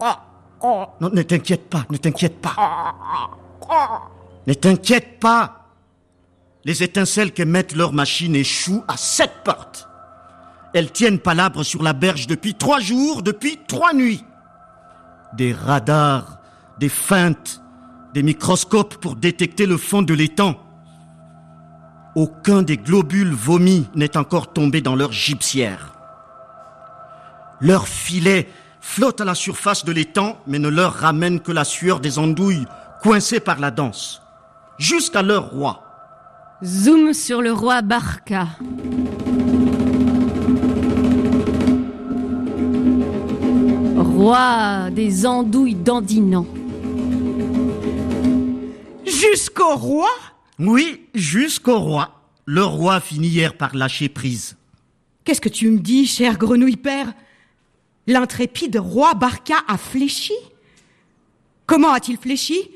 Non, 0.00 1.10
ne 1.12 1.22
t'inquiète 1.22 1.68
pas, 1.68 1.84
ne 1.90 1.96
t'inquiète 1.96 2.40
pas. 2.40 2.54
Ne 4.46 4.54
t'inquiète 4.54 5.20
pas. 5.20 5.66
Les 6.64 6.82
étincelles 6.82 7.32
qu'émettent 7.32 7.74
leurs 7.74 7.92
machines 7.92 8.34
échouent 8.34 8.84
à 8.88 8.96
sept 8.96 9.32
portes. 9.44 9.88
Elles 10.74 10.92
tiennent 10.92 11.18
palabre 11.18 11.62
sur 11.62 11.82
la 11.82 11.92
berge 11.92 12.26
depuis 12.26 12.54
trois 12.54 12.80
jours, 12.80 13.22
depuis 13.22 13.58
trois 13.68 13.94
nuits. 13.94 14.24
Des 15.34 15.52
radars, 15.52 16.38
des 16.78 16.88
feintes, 16.88 17.62
des 18.14 18.22
microscopes 18.22 18.96
pour 18.96 19.16
détecter 19.16 19.66
le 19.66 19.76
fond 19.76 20.02
de 20.02 20.14
l'étang. 20.14 20.56
Aucun 22.14 22.62
des 22.62 22.76
globules 22.76 23.32
vomis 23.32 23.86
n'est 23.94 24.16
encore 24.16 24.52
tombé 24.52 24.80
dans 24.80 24.96
leur 24.96 25.12
gypsière. 25.12 25.94
Leurs 27.60 27.88
filets 27.88 28.48
flottent 28.80 29.20
à 29.20 29.24
la 29.24 29.34
surface 29.34 29.84
de 29.84 29.92
l'étang, 29.92 30.38
mais 30.46 30.58
ne 30.58 30.68
leur 30.68 30.94
ramènent 30.94 31.40
que 31.40 31.52
la 31.52 31.64
sueur 31.64 32.00
des 32.00 32.18
andouilles 32.18 32.66
coincées 33.02 33.40
par 33.40 33.60
la 33.60 33.70
danse. 33.70 34.22
Jusqu'à 34.78 35.22
leur 35.22 35.50
roi. 35.50 35.82
Zoom 36.64 37.12
sur 37.12 37.42
le 37.42 37.52
roi 37.52 37.82
Barca. 37.82 38.48
Roi 43.96 44.90
des 44.90 45.26
andouilles 45.26 45.74
dandinants. 45.74 46.46
Jusqu'au 49.04 49.76
roi 49.76 50.08
Oui, 50.58 51.06
jusqu'au 51.14 51.78
roi. 51.78 52.20
Le 52.44 52.64
roi 52.64 53.00
finit 53.00 53.28
hier 53.28 53.56
par 53.56 53.76
lâcher 53.76 54.08
prise. 54.08 54.56
Qu'est-ce 55.22 55.40
que 55.40 55.48
tu 55.48 55.70
me 55.70 55.78
dis, 55.78 56.06
cher 56.06 56.36
grenouille 56.36 56.76
père? 56.76 57.12
L'intrépide 58.08 58.76
roi 58.76 59.14
Barca 59.14 59.56
a 59.68 59.78
fléchi? 59.78 60.32
Comment 61.66 61.92
a-t-il 61.92 62.18
fléchi? 62.18 62.70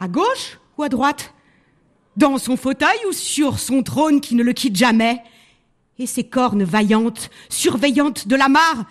À 0.00 0.08
gauche 0.08 0.58
ou 0.78 0.84
à 0.84 0.88
droite? 0.88 1.34
Dans 2.16 2.38
son 2.38 2.56
fauteuil 2.56 2.98
ou 3.08 3.12
sur 3.12 3.58
son 3.58 3.82
trône 3.82 4.22
qui 4.22 4.34
ne 4.34 4.42
le 4.42 4.54
quitte 4.54 4.76
jamais? 4.76 5.20
Et 5.98 6.06
ses 6.06 6.24
cornes 6.24 6.64
vaillantes, 6.64 7.28
surveillantes 7.50 8.26
de 8.26 8.36
la 8.36 8.48
mare, 8.48 8.86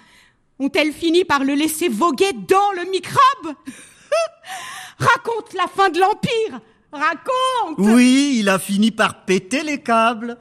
ont-elles 0.59 0.93
fini 0.93 1.23
par 1.23 1.43
le 1.43 1.55
laisser 1.55 1.89
voguer 1.89 2.33
dans 2.33 2.71
le 2.75 2.91
microbe? 2.91 3.55
Raconte 4.99 5.53
la 5.53 5.67
fin 5.67 5.89
de 5.89 5.99
l'Empire 5.99 6.61
Raconte! 6.95 7.77
Oui, 7.77 8.37
il 8.39 8.47
a 8.47 8.57
fini 8.57 8.91
par 8.91 9.25
péter 9.25 9.63
les 9.63 9.81
câbles. 9.81 10.37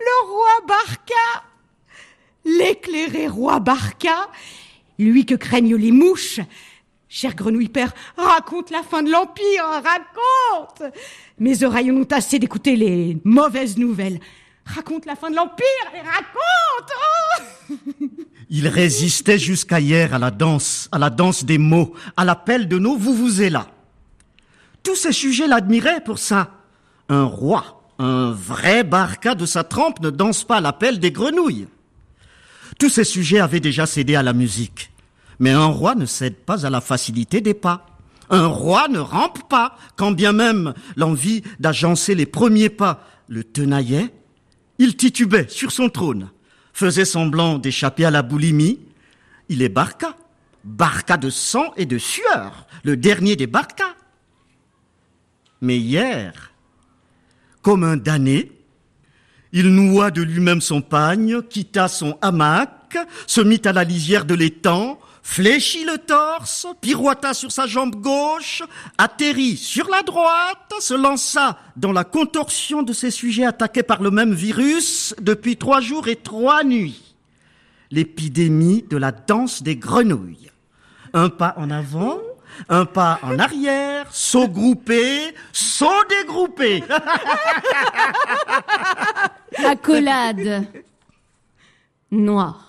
Le 0.00 0.30
roi 0.30 0.66
Barca! 0.66 1.44
L'éclairé 2.44 3.28
roi 3.28 3.60
Barca! 3.60 4.30
Lui 4.98 5.26
que 5.26 5.34
craignent 5.34 5.76
les 5.76 5.92
mouches! 5.92 6.40
Cher 7.10 7.34
grenouille 7.34 7.68
père, 7.68 7.92
raconte 8.16 8.70
la 8.70 8.82
fin 8.82 9.02
de 9.02 9.10
l'Empire, 9.10 9.64
raconte! 9.64 10.92
Mes 11.38 11.62
oreilles 11.62 11.92
ont 11.92 12.08
assez 12.10 12.38
d'écouter 12.38 12.76
les 12.76 13.18
mauvaises 13.24 13.76
nouvelles. 13.76 14.20
Raconte 14.64 15.06
la 15.06 15.16
fin 15.16 15.30
de 15.30 15.36
l'Empire, 15.36 15.64
et 15.94 16.00
raconte! 16.00 16.92
Oh! 17.70 17.74
Il 18.50 18.68
résistait 18.68 19.38
jusqu'à 19.38 19.80
hier 19.80 20.14
à 20.14 20.18
la 20.18 20.30
danse, 20.30 20.88
à 20.92 20.98
la 20.98 21.10
danse 21.10 21.44
des 21.44 21.58
mots, 21.58 21.92
à 22.16 22.24
l'appel 22.24 22.68
de 22.68 22.78
nos 22.78 22.96
vous 22.96 23.14
vous 23.14 23.42
là. 23.42 23.66
Tous 24.82 24.96
ces 24.96 25.12
sujets 25.12 25.46
l'admiraient 25.46 26.02
pour 26.02 26.18
ça. 26.18 26.50
Un 27.08 27.24
roi, 27.24 27.82
un 27.98 28.30
vrai 28.30 28.84
barca 28.84 29.34
de 29.34 29.46
sa 29.46 29.64
trempe 29.64 30.00
ne 30.00 30.10
danse 30.10 30.44
pas 30.44 30.56
à 30.56 30.60
l'appel 30.60 30.98
des 30.98 31.12
grenouilles. 31.12 31.68
Tous 32.78 32.88
ces 32.88 33.04
sujets 33.04 33.40
avaient 33.40 33.60
déjà 33.60 33.86
cédé 33.86 34.14
à 34.14 34.22
la 34.22 34.32
musique. 34.32 34.90
Mais 35.38 35.50
un 35.50 35.66
roi 35.66 35.94
ne 35.94 36.06
cède 36.06 36.36
pas 36.36 36.66
à 36.66 36.70
la 36.70 36.80
facilité 36.80 37.40
des 37.40 37.54
pas. 37.54 37.86
Un 38.30 38.46
roi 38.46 38.88
ne 38.88 38.98
rampe 38.98 39.48
pas, 39.48 39.76
quand 39.96 40.12
bien 40.12 40.32
même 40.32 40.74
l'envie 40.96 41.42
d'agencer 41.60 42.14
les 42.14 42.26
premiers 42.26 42.68
pas 42.68 43.04
le 43.28 43.44
tenaillait. 43.44 44.12
Il 44.78 44.96
titubait 44.96 45.48
sur 45.48 45.72
son 45.72 45.88
trône, 45.88 46.30
faisait 46.72 47.04
semblant 47.04 47.58
d'échapper 47.58 48.04
à 48.04 48.10
la 48.10 48.22
boulimie, 48.22 48.80
Il 49.48 49.62
est 49.62 49.68
Barca. 49.68 50.14
Barca 50.64 51.16
de 51.16 51.30
sang 51.30 51.72
et 51.76 51.86
de 51.86 51.98
sueur. 51.98 52.66
Le 52.84 52.96
dernier 52.96 53.36
des 53.36 53.46
Barca. 53.46 53.87
Mais 55.60 55.78
hier, 55.78 56.52
comme 57.62 57.84
un 57.84 57.96
damné, 57.96 58.52
il 59.52 59.68
noua 59.74 60.10
de 60.10 60.22
lui-même 60.22 60.60
son 60.60 60.82
pagne, 60.82 61.42
quitta 61.42 61.88
son 61.88 62.18
hamac, 62.20 62.96
se 63.26 63.40
mit 63.40 63.62
à 63.64 63.72
la 63.72 63.84
lisière 63.84 64.24
de 64.24 64.34
l'étang, 64.34 64.98
fléchit 65.22 65.84
le 65.84 65.98
torse, 65.98 66.66
pirouetta 66.80 67.34
sur 67.34 67.50
sa 67.50 67.66
jambe 67.66 67.96
gauche, 67.96 68.62
atterrit 68.98 69.56
sur 69.56 69.88
la 69.88 70.02
droite, 70.02 70.72
se 70.80 70.94
lança 70.94 71.58
dans 71.76 71.92
la 71.92 72.04
contorsion 72.04 72.82
de 72.82 72.92
ces 72.92 73.10
sujets 73.10 73.44
attaqués 73.44 73.82
par 73.82 74.02
le 74.02 74.10
même 74.10 74.32
virus 74.32 75.14
depuis 75.20 75.56
trois 75.56 75.80
jours 75.80 76.08
et 76.08 76.16
trois 76.16 76.62
nuits. 76.62 77.14
L'épidémie 77.90 78.84
de 78.88 78.96
la 78.96 79.12
danse 79.12 79.62
des 79.62 79.76
grenouilles. 79.76 80.50
Un 81.14 81.30
pas 81.30 81.54
en 81.56 81.70
avant, 81.70 82.18
un 82.68 82.84
pas 82.84 83.18
en 83.22 83.38
arrière, 83.38 84.06
saut 84.10 84.48
groupé, 84.48 85.34
saut 85.52 86.04
dégroupé. 86.08 86.82
Accolade. 89.64 90.66
Noir. 92.10 92.64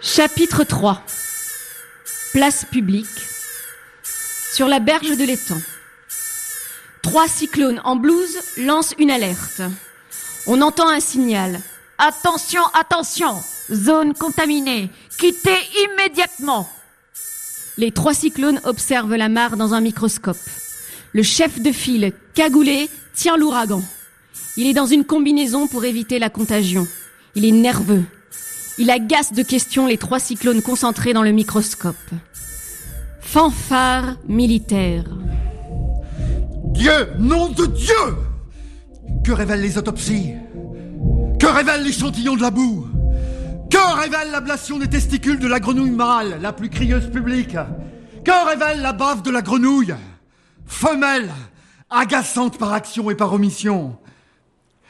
Chapitre 0.00 0.64
3 0.64 1.02
Place 2.32 2.64
publique 2.64 3.06
Sur 4.52 4.68
la 4.68 4.78
berge 4.78 5.16
de 5.16 5.24
l'étang. 5.24 5.60
Trois 7.02 7.28
cyclones 7.28 7.80
en 7.84 7.96
blouse 7.96 8.38
lancent 8.58 8.94
une 8.98 9.10
alerte. 9.10 9.62
On 10.46 10.60
entend 10.60 10.88
un 10.88 11.00
signal. 11.00 11.60
Attention, 12.04 12.62
attention 12.74 13.36
Zone 13.70 14.12
contaminée 14.14 14.90
Quittez 15.20 15.50
immédiatement 15.84 16.68
Les 17.78 17.92
trois 17.92 18.12
cyclones 18.12 18.60
observent 18.64 19.14
la 19.14 19.28
mare 19.28 19.56
dans 19.56 19.72
un 19.72 19.80
microscope. 19.80 20.36
Le 21.12 21.22
chef 21.22 21.60
de 21.60 21.70
file, 21.70 22.12
cagoulé, 22.34 22.90
tient 23.14 23.36
l'ouragan. 23.36 23.82
Il 24.56 24.66
est 24.66 24.72
dans 24.72 24.86
une 24.86 25.04
combinaison 25.04 25.68
pour 25.68 25.84
éviter 25.84 26.18
la 26.18 26.28
contagion. 26.28 26.88
Il 27.36 27.44
est 27.44 27.52
nerveux. 27.52 28.02
Il 28.78 28.90
agace 28.90 29.32
de 29.32 29.44
questions 29.44 29.86
les 29.86 29.96
trois 29.96 30.18
cyclones 30.18 30.60
concentrés 30.60 31.12
dans 31.12 31.22
le 31.22 31.30
microscope. 31.30 31.94
Fanfare 33.20 34.16
militaire. 34.26 35.04
Dieu, 36.72 37.12
nom 37.20 37.48
de 37.50 37.66
Dieu 37.66 37.94
Que 39.24 39.30
révèlent 39.30 39.62
les 39.62 39.78
autopsies? 39.78 40.32
Que 41.42 41.48
révèle 41.48 41.82
l'échantillon 41.82 42.36
de 42.36 42.40
la 42.40 42.52
boue? 42.52 42.86
Que 43.68 44.00
révèle 44.00 44.30
l'ablation 44.30 44.78
des 44.78 44.88
testicules 44.88 45.40
de 45.40 45.48
la 45.48 45.58
grenouille 45.58 45.90
mâle, 45.90 46.38
la 46.40 46.52
plus 46.52 46.70
crieuse 46.70 47.10
publique? 47.10 47.56
Que 48.24 48.48
révèle 48.48 48.80
la 48.80 48.92
bave 48.92 49.22
de 49.22 49.30
la 49.32 49.42
grenouille? 49.42 49.92
Femelle, 50.66 51.32
agaçante 51.90 52.58
par 52.58 52.72
action 52.72 53.10
et 53.10 53.16
par 53.16 53.32
omission. 53.32 53.98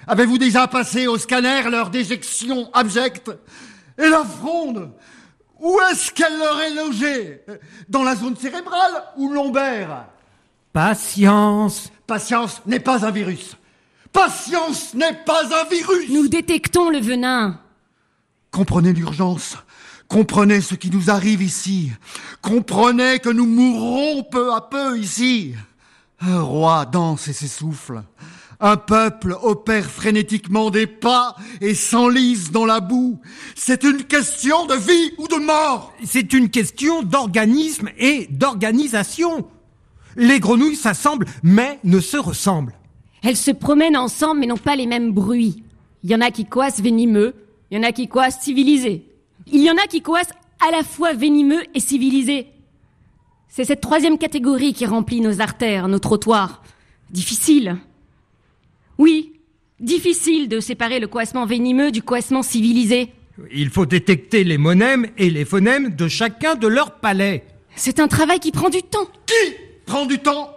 Avez-vous 0.07 0.37
déjà 0.37 0.69
passé 0.69 1.07
au 1.07 1.17
scanner 1.17 1.63
leur 1.71 1.89
déjection 1.89 2.69
abjecte 2.75 3.31
Et 3.97 4.11
la 4.11 4.23
fronde? 4.23 4.93
Où 5.59 5.79
est-ce 5.91 6.13
qu'elle 6.13 6.37
leur 6.37 6.61
est 6.61 6.75
logée? 6.75 7.41
Dans 7.89 8.03
la 8.03 8.15
zone 8.15 8.37
cérébrale 8.37 9.03
ou 9.17 9.33
lombaire? 9.33 10.05
Patience. 10.75 11.91
Patience 12.07 12.61
n'est 12.67 12.79
pas 12.79 13.07
un 13.07 13.11
virus. 13.11 13.57
Patience 14.13 14.95
n'est 14.95 15.25
pas 15.25 15.43
un 15.45 15.69
virus. 15.69 16.11
Nous 16.11 16.29
détectons 16.29 16.91
le 16.91 16.99
venin. 16.99 17.59
Comprenez 18.51 18.93
l'urgence. 18.93 19.57
Comprenez 20.09 20.61
ce 20.61 20.75
qui 20.75 20.91
nous 20.91 21.09
arrive 21.09 21.43
ici. 21.43 21.91
Comprenez 22.43 23.19
que 23.19 23.31
nous 23.31 23.47
mourrons 23.47 24.23
peu 24.25 24.53
à 24.53 24.61
peu 24.61 24.99
ici. 24.99 25.55
Un 26.21 26.43
roi 26.43 26.85
danse 26.85 27.29
et 27.29 27.33
s'essouffle. 27.33 28.03
Un 28.61 28.77
peuple 28.77 29.35
opère 29.43 29.91
frénétiquement 29.91 30.71
des 30.71 30.87
pas 30.87 31.35
et 31.63 31.75
s'enlise 31.75 32.53
dans 32.53 32.67
la 32.67 32.81
boue. 32.81 33.19
C'est 33.57 33.83
une 33.83 34.05
question 34.05 34.67
de 34.67 34.75
vie 34.75 35.15
ou 35.17 35.27
de 35.27 35.37
mort. 35.37 35.95
C'est 36.05 36.35
une 36.35 36.51
question 36.51 37.03
d'organisme 37.03 37.89
et 37.97 38.29
d'organisation. 38.31 39.49
Les 40.17 40.39
grenouilles 40.39 40.77
s'assemblent 40.77 41.27
mais 41.43 41.81
ne 41.85 41.99
se 41.99 42.19
ressemblent. 42.19 42.75
Elles 43.23 43.37
se 43.37 43.51
promènent 43.51 43.97
ensemble 43.97 44.41
mais 44.41 44.47
n'ont 44.47 44.57
pas 44.57 44.77
les 44.77 44.87
mêmes 44.87 45.13
bruits. 45.13 45.63
Il 46.05 46.11
y 46.11 46.15
en 46.15 46.21
a 46.21 46.31
qui 46.31 46.45
coassent 46.45 46.83
venimeux, 46.83 47.35
il 47.71 47.77
y 47.77 47.81
en 47.81 47.85
a 47.85 47.93
qui 47.93 48.09
coassent 48.09 48.41
civilisés. 48.41 49.05
Il 49.47 49.63
y 49.63 49.71
en 49.71 49.77
a 49.77 49.87
qui 49.89 50.03
coassent 50.03 50.33
à 50.67 50.71
la 50.71 50.83
fois 50.83 51.13
venimeux 51.13 51.63
et 51.75 51.81
civilisés. 51.81 52.47
C'est 53.49 53.65
cette 53.65 53.81
troisième 53.81 54.19
catégorie 54.19 54.73
qui 54.73 54.87
remplit 54.87 55.21
nos 55.21 55.41
artères, 55.41 55.89
nos 55.89 55.99
trottoirs. 55.99 56.63
Difficile. 57.11 57.77
Oui, 58.99 59.33
difficile 59.79 60.49
de 60.49 60.61
séparer 60.61 61.01
le 61.01 61.07
coassement 61.07 61.45
venimeux 61.45 61.91
du 61.91 62.03
coassement 62.03 62.43
civilisé. 62.43 63.11
Il 63.53 63.71
faut 63.71 63.87
détecter 63.87 64.45
les 64.45 64.59
monèmes 64.59 65.07
et 65.19 65.31
les 65.31 65.45
phonèmes 65.45 65.95
de 65.95 66.09
chacun 66.09 66.55
de 66.55 66.67
leurs 66.67 66.99
palais. 67.01 67.45
C'est 67.75 68.01
un 68.01 68.09
travail 68.09 68.39
qui 68.39 68.53
prend 68.53 68.69
du 68.69 68.83
temps. 68.83 69.07
Qui 69.27 69.55
prend 69.87 70.07
du 70.07 70.19
temps? 70.19 70.51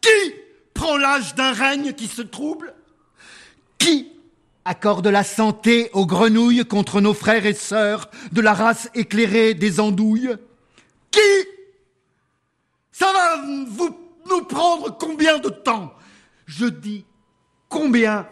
Qui? 0.00 0.34
Prend 0.78 0.96
l'âge 0.96 1.34
d'un 1.34 1.52
règne 1.52 1.92
qui 1.92 2.06
se 2.06 2.22
trouble 2.22 2.72
Qui 3.78 4.12
accorde 4.64 5.08
la 5.08 5.24
santé 5.24 5.90
aux 5.92 6.06
grenouilles 6.06 6.64
contre 6.64 7.00
nos 7.00 7.14
frères 7.14 7.46
et 7.46 7.54
sœurs 7.54 8.08
de 8.30 8.40
la 8.40 8.54
race 8.54 8.88
éclairée 8.94 9.54
des 9.54 9.80
andouilles? 9.80 10.36
Qui 11.10 11.20
Ça 12.92 13.12
va 13.12 13.42
vous 13.68 13.96
nous 14.30 14.44
prendre 14.44 14.96
combien 14.96 15.38
de 15.38 15.48
temps? 15.48 15.92
Je 16.46 16.66
dis 16.66 17.04
combien? 17.68 18.28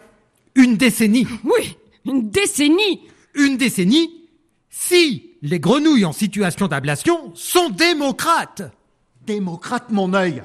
Une 0.55 0.77
décennie. 0.77 1.27
Oui, 1.43 1.77
une 2.05 2.29
décennie. 2.29 3.01
Une 3.33 3.57
décennie 3.57 4.29
si 4.69 5.31
les 5.41 5.59
grenouilles 5.59 6.05
en 6.05 6.13
situation 6.13 6.67
d'ablation 6.67 7.35
sont 7.35 7.69
démocrates. 7.69 8.63
Démocrate 9.25 9.91
mon 9.91 10.13
œil. 10.13 10.41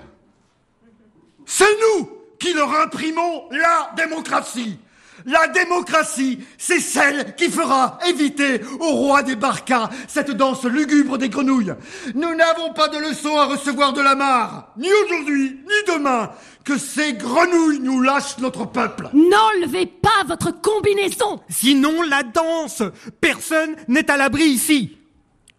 C'est 1.54 1.64
nous 1.98 2.08
qui 2.38 2.54
leur 2.54 2.74
imprimons 2.80 3.42
la 3.50 3.92
démocratie. 3.94 4.78
La 5.26 5.48
démocratie, 5.48 6.38
c'est 6.56 6.80
celle 6.80 7.34
qui 7.36 7.50
fera 7.50 7.98
éviter 8.08 8.62
au 8.80 8.92
roi 8.92 9.22
des 9.22 9.36
barcas 9.36 9.90
cette 10.08 10.30
danse 10.30 10.64
lugubre 10.64 11.18
des 11.18 11.28
grenouilles. 11.28 11.74
Nous 12.14 12.34
n'avons 12.34 12.72
pas 12.72 12.88
de 12.88 12.96
leçon 12.96 13.36
à 13.36 13.44
recevoir 13.44 13.92
de 13.92 14.00
la 14.00 14.14
mare, 14.14 14.72
ni 14.78 14.88
aujourd'hui, 15.04 15.60
ni 15.66 15.94
demain. 15.94 16.30
Que 16.64 16.78
ces 16.78 17.12
grenouilles 17.12 17.80
nous 17.80 18.00
lâchent 18.00 18.38
notre 18.38 18.64
peuple. 18.64 19.10
N'enlevez 19.12 19.84
pas 19.84 20.24
votre 20.26 20.58
combinaison. 20.58 21.38
Sinon, 21.50 22.00
la 22.00 22.22
danse. 22.22 22.82
Personne 23.20 23.76
n'est 23.88 24.10
à 24.10 24.16
l'abri 24.16 24.44
ici. 24.44 24.96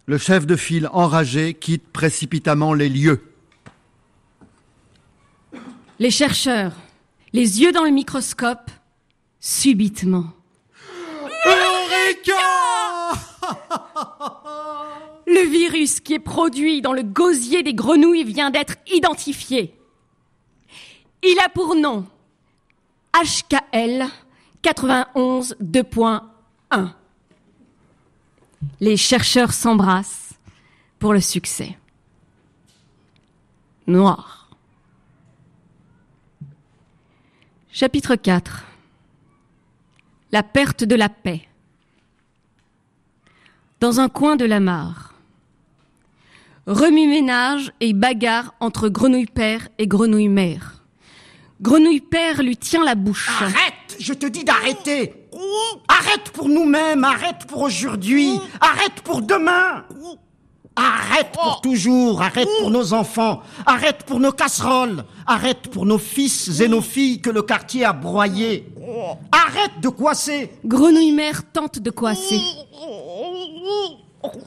Le 0.08 0.18
chef 0.18 0.48
de 0.48 0.56
file 0.56 0.90
enragé 0.92 1.54
quitte 1.54 1.88
précipitamment 1.94 2.74
les 2.74 2.90
lieux. 2.90 3.33
Les 6.04 6.12
chercheurs, 6.12 6.74
les 7.32 7.62
yeux 7.62 7.72
dans 7.72 7.86
le 7.86 7.90
microscope, 7.90 8.70
subitement. 9.40 10.26
Eureka 11.46 12.34
Le 15.26 15.50
virus 15.50 16.02
qui 16.02 16.16
est 16.16 16.20
produit 16.20 16.82
dans 16.82 16.92
le 16.92 17.04
gosier 17.04 17.64
des 17.64 17.74
grenouilles 17.74 18.26
vient 18.26 18.52
d'être 18.52 18.76
identifié. 18.94 19.74
Il 21.24 21.40
a 21.40 21.48
pour 21.48 21.74
nom 21.74 22.06
HKL 23.14 24.06
91 24.62 25.56
2.1. 25.62 26.90
Les 28.82 28.98
chercheurs 28.98 29.54
s'embrassent 29.54 30.34
pour 31.00 31.14
le 31.14 31.22
succès. 31.22 31.78
Noir. 33.88 34.43
Chapitre 37.76 38.16
4 38.16 38.66
La 40.32 40.44
perte 40.44 40.84
de 40.84 40.94
la 40.94 41.10
paix. 41.10 41.42
Dans 43.80 44.00
un 44.00 44.10
coin 44.10 44.36
de 44.36 44.46
la 44.46 44.60
mare. 44.60 45.16
Remue-ménage 46.68 47.74
et 47.80 47.94
bagarre 47.94 48.54
entre 48.60 48.90
grenouille 48.90 49.26
père 49.26 49.70
et 49.80 49.88
grenouille 49.88 50.30
mère. 50.30 50.84
Grenouille 51.62 52.02
père 52.02 52.44
lui 52.44 52.58
tient 52.58 52.86
la 52.86 52.94
bouche. 52.94 53.28
Arrête 53.42 53.98
Je 54.00 54.14
te 54.14 54.28
dis 54.28 54.44
d'arrêter 54.44 55.12
Arrête 55.88 56.30
pour 56.32 56.50
nous-mêmes, 56.50 57.04
arrête 57.04 57.48
pour 57.48 57.64
aujourd'hui, 57.64 58.40
arrête 58.62 59.02
pour 59.04 59.24
demain 59.24 59.84
Arrête 60.76 61.32
pour 61.34 61.62
toujours, 61.62 62.22
arrête 62.22 62.50
pour 62.60 62.72
nos 62.72 62.94
enfants, 62.94 63.42
arrête 63.66 64.04
pour 64.08 64.20
nos 64.20 64.32
casseroles, 64.32 65.06
arrête 65.28 65.70
pour 65.70 65.86
nos 65.86 66.00
fils 66.00 66.60
et 66.60 66.68
nos 66.68 66.82
filles 66.82 67.22
que 67.22 67.30
le 67.30 67.44
quartier 67.44 67.86
a 67.86 67.94
broyés. 67.94 68.68
Arrête 69.32 69.80
de 69.82 69.90
coasser. 69.90 70.52
Grenouille 70.66 71.12
mère 71.12 71.44
tente 71.52 71.78
de 71.80 71.92
coasser. 71.92 72.42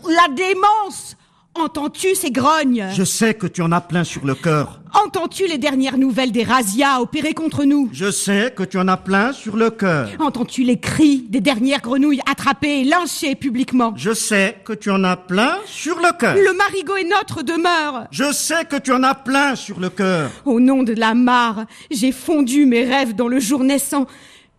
La 0.08 0.34
démence 0.34 1.16
Entends-tu 1.58 2.14
ces 2.14 2.30
grognes? 2.30 2.86
Je 2.94 3.02
sais 3.02 3.32
que 3.32 3.46
tu 3.46 3.62
en 3.62 3.72
as 3.72 3.80
plein 3.80 4.04
sur 4.04 4.26
le 4.26 4.34
cœur. 4.34 4.80
Entends-tu 5.04 5.46
les 5.46 5.56
dernières 5.56 5.96
nouvelles 5.96 6.30
des 6.30 6.42
razzias 6.42 7.00
opérées 7.00 7.32
contre 7.32 7.64
nous? 7.64 7.88
Je 7.92 8.10
sais 8.10 8.52
que 8.54 8.62
tu 8.62 8.78
en 8.78 8.88
as 8.88 8.98
plein 8.98 9.32
sur 9.32 9.56
le 9.56 9.70
cœur. 9.70 10.10
Entends-tu 10.18 10.64
les 10.64 10.78
cris 10.78 11.24
des 11.28 11.40
dernières 11.40 11.80
grenouilles 11.80 12.20
attrapées 12.30 12.80
et 12.80 12.84
lynchées 12.84 13.34
publiquement? 13.36 13.94
Je 13.96 14.12
sais 14.12 14.58
que 14.64 14.74
tu 14.74 14.90
en 14.90 15.02
as 15.04 15.16
plein 15.16 15.56
sur 15.64 15.96
le 15.98 16.16
cœur. 16.18 16.34
Le 16.36 16.54
marigot 16.56 16.96
est 16.96 17.08
notre 17.08 17.42
demeure 17.42 18.06
Je 18.10 18.32
sais 18.32 18.64
que 18.66 18.76
tu 18.76 18.92
en 18.92 19.02
as 19.02 19.14
plein 19.14 19.56
sur 19.56 19.80
le 19.80 19.88
cœur. 19.88 20.30
Au 20.44 20.60
nom 20.60 20.82
de 20.82 20.92
la 20.92 21.14
mare, 21.14 21.64
j'ai 21.90 22.12
fondu 22.12 22.66
mes 22.66 22.84
rêves 22.84 23.14
dans 23.14 23.28
le 23.28 23.40
jour 23.40 23.64
naissant. 23.64 24.06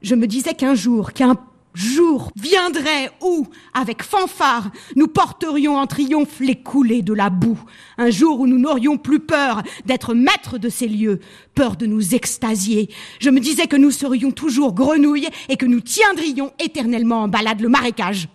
Je 0.02 0.16
me 0.16 0.26
disais 0.26 0.56
qu'un 0.56 0.74
jour, 0.76 1.14
qu'un 1.14 1.36
jour 1.78 2.32
viendrait 2.36 3.12
où, 3.22 3.48
avec 3.74 4.04
fanfare, 4.04 4.72
nous 4.96 5.08
porterions 5.08 5.78
en 5.78 5.86
triomphe 5.86 6.40
les 6.40 6.56
coulées 6.56 7.02
de 7.02 7.14
la 7.14 7.30
boue. 7.30 7.60
Un 7.98 8.10
jour 8.10 8.40
où 8.40 8.48
nous 8.48 8.58
n'aurions 8.58 8.98
plus 8.98 9.20
peur 9.20 9.62
d'être 9.86 10.14
maîtres 10.14 10.58
de 10.58 10.70
ces 10.70 10.88
lieux, 10.88 11.20
peur 11.56 11.76
de 11.76 11.86
nous 11.86 12.16
extasier. 12.16 12.90
Je 13.20 13.30
me 13.30 13.40
disais 13.40 13.68
que 13.68 13.76
nous 13.76 13.92
serions 13.92 14.32
toujours 14.32 14.74
grenouilles 14.74 15.30
et 15.50 15.58
que 15.58 15.66
nous 15.66 15.82
tiendrions 15.82 16.52
éternellement 16.60 17.24
en 17.24 17.28
balade 17.28 17.62
le 17.62 17.70
marécage. 17.70 18.28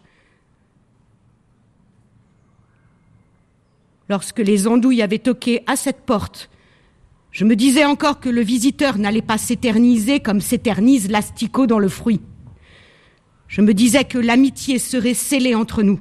Lorsque 4.08 4.40
les 4.40 4.66
andouilles 4.68 5.02
avaient 5.02 5.18
toqué 5.18 5.62
à 5.66 5.76
cette 5.76 6.02
porte, 6.02 6.50
je 7.30 7.44
me 7.44 7.56
disais 7.56 7.86
encore 7.86 8.20
que 8.20 8.28
le 8.28 8.42
visiteur 8.42 8.98
n'allait 8.98 9.22
pas 9.22 9.38
s'éterniser 9.38 10.20
comme 10.20 10.40
s'éternise 10.40 11.10
l'asticot 11.10 11.66
dans 11.66 11.78
le 11.78 11.88
fruit. 11.88 12.20
Je 13.52 13.60
me 13.60 13.74
disais 13.74 14.04
que 14.04 14.16
l'amitié 14.16 14.78
serait 14.78 15.12
scellée 15.12 15.54
entre 15.54 15.82
nous. 15.82 16.00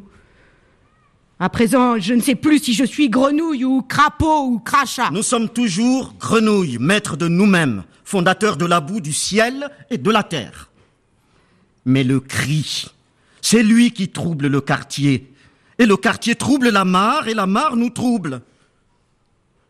À 1.37 1.49
présent, 1.49 1.99
je 1.99 2.13
ne 2.13 2.21
sais 2.21 2.35
plus 2.35 2.59
si 2.59 2.73
je 2.73 2.85
suis 2.85 3.09
grenouille 3.09 3.65
ou 3.65 3.81
crapaud 3.81 4.45
ou 4.45 4.59
crachat. 4.59 5.09
Nous 5.11 5.21
sommes 5.21 5.49
toujours 5.49 6.13
grenouilles, 6.17 6.77
maîtres 6.79 7.17
de 7.17 7.27
nous-mêmes, 7.27 7.83
fondateurs 8.05 8.55
de 8.55 8.65
la 8.65 8.79
boue 8.79 9.01
du 9.01 9.11
ciel 9.11 9.69
et 9.89 9.97
de 9.97 10.09
la 10.09 10.23
terre. 10.23 10.69
Mais 11.83 12.05
le 12.05 12.21
cri, 12.21 12.85
c'est 13.41 13.63
lui 13.63 13.91
qui 13.91 14.07
trouble 14.07 14.47
le 14.47 14.61
quartier. 14.61 15.29
Et 15.77 15.85
le 15.85 15.97
quartier 15.97 16.35
trouble 16.35 16.69
la 16.69 16.85
mare 16.85 17.27
et 17.27 17.33
la 17.33 17.47
mare 17.47 17.75
nous 17.75 17.89
trouble. 17.89 18.43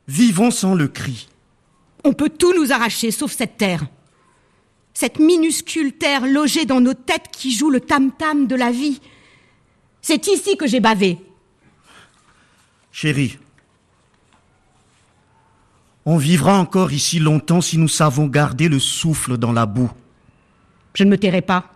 Vivons 0.08 0.52
sans 0.52 0.76
le 0.76 0.88
cri. 0.88 1.30
On 2.04 2.14
peut 2.14 2.30
tout 2.30 2.54
nous 2.54 2.72
arracher 2.72 3.10
sauf 3.10 3.32
cette 3.32 3.58
terre. 3.58 3.88
Cette 4.94 5.20
minuscule 5.20 5.94
terre 5.94 6.26
logée 6.26 6.66
dans 6.66 6.82
nos 6.82 6.94
têtes 6.94 7.30
qui 7.32 7.52
joue 7.52 7.70
le 7.70 7.80
tam-tam 7.80 8.48
de 8.48 8.56
la 8.56 8.72
vie. 8.72 9.00
C'est 10.02 10.28
ici 10.28 10.58
que 10.58 10.68
j'ai 10.68 10.80
bavé. 10.80 11.18
Chérie, 12.92 13.38
on 16.06 16.18
vivra 16.18 16.60
encore 16.60 16.92
ici 16.92 17.20
longtemps 17.20 17.62
si 17.62 17.78
nous 17.78 17.88
savons 17.88 18.28
garder 18.28 18.68
le 18.68 18.80
souffle 18.80 19.38
dans 19.38 19.52
la 19.52 19.66
boue. 19.66 19.92
Je 20.94 21.04
ne 21.04 21.10
me 21.10 21.18
tairai 21.18 21.42
pas. 21.42 21.72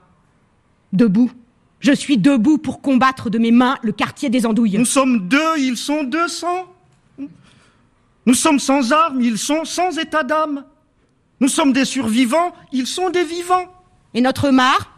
Debout. 0.92 1.32
Je 1.80 1.92
suis 1.94 2.18
debout 2.18 2.58
pour 2.58 2.82
combattre 2.82 3.30
de 3.30 3.38
mes 3.38 3.52
mains 3.52 3.78
le 3.84 3.92
quartier 3.92 4.30
des 4.30 4.46
andouilles. 4.46 4.78
Nous 4.78 4.86
sommes 4.86 5.28
deux, 5.28 5.58
ils 5.60 5.78
sont 5.78 6.04
deux 6.04 6.28
cents. 6.28 6.66
Nous 8.26 8.34
sommes 8.34 8.60
sans 8.60 8.92
armes, 8.92 9.22
ils 9.22 9.38
sont 9.38 9.66
sans 9.66 9.98
état 10.00 10.24
d'âme. 10.24 10.66
Nous 11.46 11.50
sommes 11.50 11.74
des 11.74 11.86
survivants, 11.86 12.56
ils 12.72 12.88
sont 12.88 13.12
des 13.12 13.24
vivants. 13.24 13.72
Et 14.16 14.22
notre 14.22 14.50
mare 14.50 14.98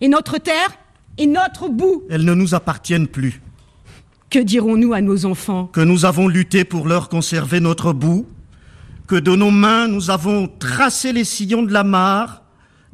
Et 0.00 0.08
notre 0.08 0.38
terre 0.38 0.70
Et 1.18 1.26
notre 1.26 1.68
boue 1.68 2.02
Elles 2.08 2.24
ne 2.24 2.32
nous 2.32 2.54
appartiennent 2.54 3.08
plus. 3.08 3.42
Que 4.30 4.38
dirons-nous 4.38 4.94
à 4.94 5.02
nos 5.02 5.26
enfants? 5.26 5.66
Que 5.66 5.82
nous 5.82 6.06
avons 6.06 6.28
lutté 6.28 6.64
pour 6.64 6.88
leur 6.88 7.10
conserver 7.10 7.60
notre 7.60 7.92
boue, 7.92 8.24
que 9.06 9.16
de 9.16 9.36
nos 9.36 9.50
mains 9.50 9.86
nous 9.86 10.08
avons 10.08 10.48
tracé 10.48 11.12
les 11.12 11.24
sillons 11.24 11.62
de 11.62 11.74
la 11.74 11.84
mare, 11.84 12.42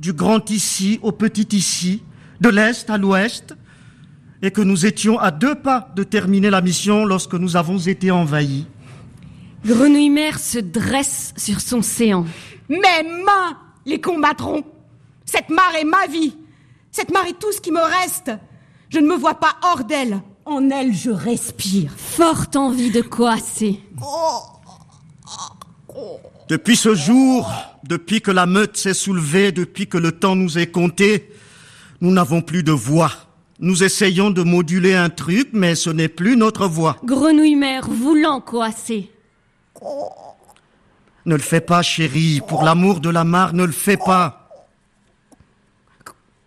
du 0.00 0.12
grand 0.12 0.50
ici 0.50 0.98
au 1.02 1.12
petit 1.12 1.56
ici, 1.56 2.02
de 2.40 2.48
l'est 2.48 2.90
à 2.90 2.98
l'ouest, 2.98 3.54
et 4.42 4.50
que 4.50 4.60
nous 4.60 4.86
étions 4.86 5.20
à 5.20 5.30
deux 5.30 5.54
pas 5.54 5.92
de 5.94 6.02
terminer 6.02 6.50
la 6.50 6.60
mission 6.60 7.04
lorsque 7.04 7.34
nous 7.34 7.54
avons 7.54 7.78
été 7.78 8.10
envahis. 8.10 8.66
Grenouille 9.64 10.10
mère 10.10 10.40
se 10.40 10.58
dresse 10.58 11.34
sur 11.36 11.60
son 11.60 11.82
séant. 11.82 12.26
Mes 12.68 12.78
mains 13.24 13.56
les 13.86 14.00
combattront. 14.00 14.64
Cette 15.24 15.50
mare 15.50 15.76
est 15.80 15.84
ma 15.84 16.06
vie. 16.06 16.36
Cette 16.90 17.12
mare 17.12 17.26
est 17.26 17.38
tout 17.38 17.52
ce 17.52 17.60
qui 17.60 17.70
me 17.70 17.80
reste. 17.80 18.32
Je 18.90 18.98
ne 18.98 19.06
me 19.06 19.14
vois 19.14 19.34
pas 19.34 19.56
hors 19.62 19.84
d'elle. 19.84 20.20
En 20.44 20.68
elle, 20.70 20.92
je 20.92 21.10
respire. 21.10 21.92
Forte 21.96 22.56
envie 22.56 22.90
de 22.90 23.02
coasser. 23.02 23.80
Depuis 26.48 26.76
ce 26.76 26.94
jour, 26.94 27.50
depuis 27.84 28.20
que 28.20 28.32
la 28.32 28.46
meute 28.46 28.76
s'est 28.76 28.94
soulevée, 28.94 29.52
depuis 29.52 29.86
que 29.86 29.96
le 29.96 30.10
temps 30.10 30.34
nous 30.34 30.58
est 30.58 30.66
compté, 30.66 31.30
nous 32.00 32.10
n'avons 32.10 32.42
plus 32.42 32.64
de 32.64 32.72
voix. 32.72 33.12
Nous 33.60 33.84
essayons 33.84 34.30
de 34.30 34.42
moduler 34.42 34.94
un 34.94 35.08
truc, 35.08 35.50
mais 35.52 35.76
ce 35.76 35.88
n'est 35.88 36.08
plus 36.08 36.36
notre 36.36 36.66
voix. 36.66 36.96
Grenouille 37.04 37.54
mère 37.54 37.88
voulant 37.88 38.40
coasser. 38.40 39.11
Ne 41.24 41.34
le 41.34 41.40
fais 41.40 41.60
pas, 41.60 41.82
chérie. 41.82 42.40
Pour 42.46 42.62
l'amour 42.62 43.00
de 43.00 43.08
la 43.08 43.24
mare, 43.24 43.54
ne 43.54 43.64
le 43.64 43.72
fais 43.72 43.96
pas. 43.96 44.38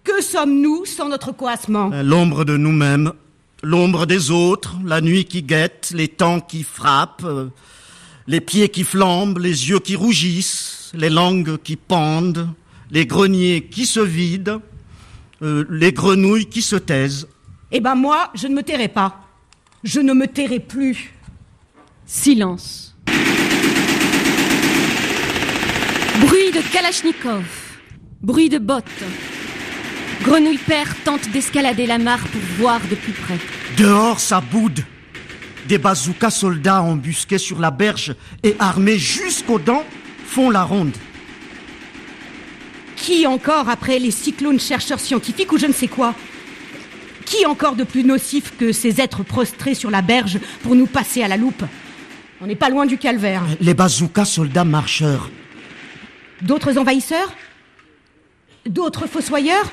Que 0.04 0.22
sommes-nous 0.22 0.86
sans 0.86 1.10
notre 1.10 1.32
coassement? 1.32 1.90
L'ombre 2.04 2.46
de 2.46 2.58
nous-mêmes, 2.58 3.14
l'ombre 3.64 4.06
des 4.06 4.30
autres, 4.32 4.76
la 4.86 5.02
nuit 5.02 5.26
qui 5.26 5.42
guette, 5.42 5.92
les 5.96 6.08
temps 6.08 6.40
qui 6.40 6.64
frappent, 6.64 7.24
euh, 7.24 7.50
les 8.28 8.42
pieds 8.42 8.70
qui 8.70 8.84
flambent, 8.84 9.40
les 9.40 9.70
yeux 9.70 9.80
qui 9.80 9.96
rougissent, 9.96 10.92
les 10.94 11.10
langues 11.10 11.58
qui 11.58 11.76
pendent, 11.76 12.50
les 12.92 13.06
greniers 13.06 13.64
qui 13.64 13.86
se 13.86 14.00
vident, 14.00 14.62
euh, 15.42 15.66
les 15.70 15.92
grenouilles 15.92 16.46
qui 16.46 16.62
se 16.62 16.76
taisent. 16.76 17.28
Eh 17.72 17.80
ben 17.80 17.96
moi, 17.96 18.30
je 18.36 18.48
ne 18.48 18.56
me 18.56 18.62
tairai 18.62 18.88
pas. 18.88 19.22
Je 19.84 20.00
ne 20.00 20.14
me 20.14 20.28
tairai 20.28 20.60
plus. 20.60 21.14
Silence. 22.06 22.96
Bruit 26.22 26.45
de 26.56 26.62
Kalachnikov. 26.72 27.44
Bruit 28.22 28.48
de 28.48 28.60
bottes. 28.60 28.86
Grenouille 30.24 30.58
père 30.58 30.96
tente 31.04 31.30
d'escalader 31.32 31.86
la 31.86 31.98
mare 31.98 32.26
pour 32.28 32.42
voir 32.58 32.80
de 32.90 32.96
plus 32.96 33.12
près. 33.12 33.38
Dehors, 33.78 34.22
ça 34.22 34.40
boude. 34.40 34.80
Des 35.68 35.78
bazookas 35.78 36.32
soldats 36.32 36.82
embusqués 36.82 37.40
sur 37.40 37.60
la 37.60 37.72
berge 37.72 38.16
et 38.42 38.56
armés 38.58 38.98
jusqu'aux 38.98 39.60
dents 39.60 39.84
font 40.26 40.50
la 40.50 40.64
ronde. 40.64 40.96
Qui 42.96 43.28
encore, 43.28 43.68
après 43.68 44.00
les 44.00 44.12
cyclones 44.12 44.60
chercheurs 44.60 45.02
scientifiques 45.02 45.52
ou 45.52 45.58
je 45.58 45.66
ne 45.66 45.74
sais 45.74 45.90
quoi? 45.90 46.16
Qui 47.26 47.46
encore 47.46 47.76
de 47.76 47.84
plus 47.84 48.06
nocif 48.06 48.54
que 48.58 48.72
ces 48.72 49.02
êtres 49.02 49.24
prostrés 49.24 49.76
sur 49.76 49.92
la 49.92 50.02
berge 50.02 50.40
pour 50.64 50.76
nous 50.76 50.88
passer 50.88 51.22
à 51.22 51.28
la 51.28 51.36
loupe? 51.36 51.64
On 52.40 52.48
n'est 52.48 52.56
pas 52.56 52.70
loin 52.70 52.86
du 52.86 52.98
calvaire. 52.98 53.44
Les 53.60 53.74
bazookas 53.74 54.24
soldats 54.24 54.64
marcheurs. 54.64 55.30
D'autres 56.46 56.78
envahisseurs 56.78 57.34
D'autres 58.70 59.08
fossoyeurs 59.08 59.72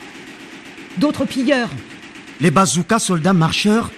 D'autres 0.97 1.27
pilleurs 1.27 1.69
Les 2.41 2.51
bazookas 2.51 2.99
soldats 2.99 3.35
marcheurs, 3.35 3.91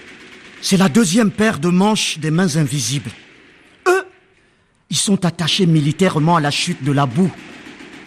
c'est 0.61 0.75
la 0.75 0.89
deuxième 0.89 1.31
paire 1.31 1.59
de 1.59 1.69
manches 1.69 2.19
des 2.19 2.31
mains 2.31 2.57
invisibles. 2.57 3.11
Eux, 3.87 4.05
ils 4.89 4.97
sont 4.97 5.23
attachés 5.23 5.65
militairement 5.65 6.35
à 6.35 6.41
la 6.41 6.51
chute 6.51 6.83
de 6.83 6.91
la 6.91 7.05
boue. 7.05 7.31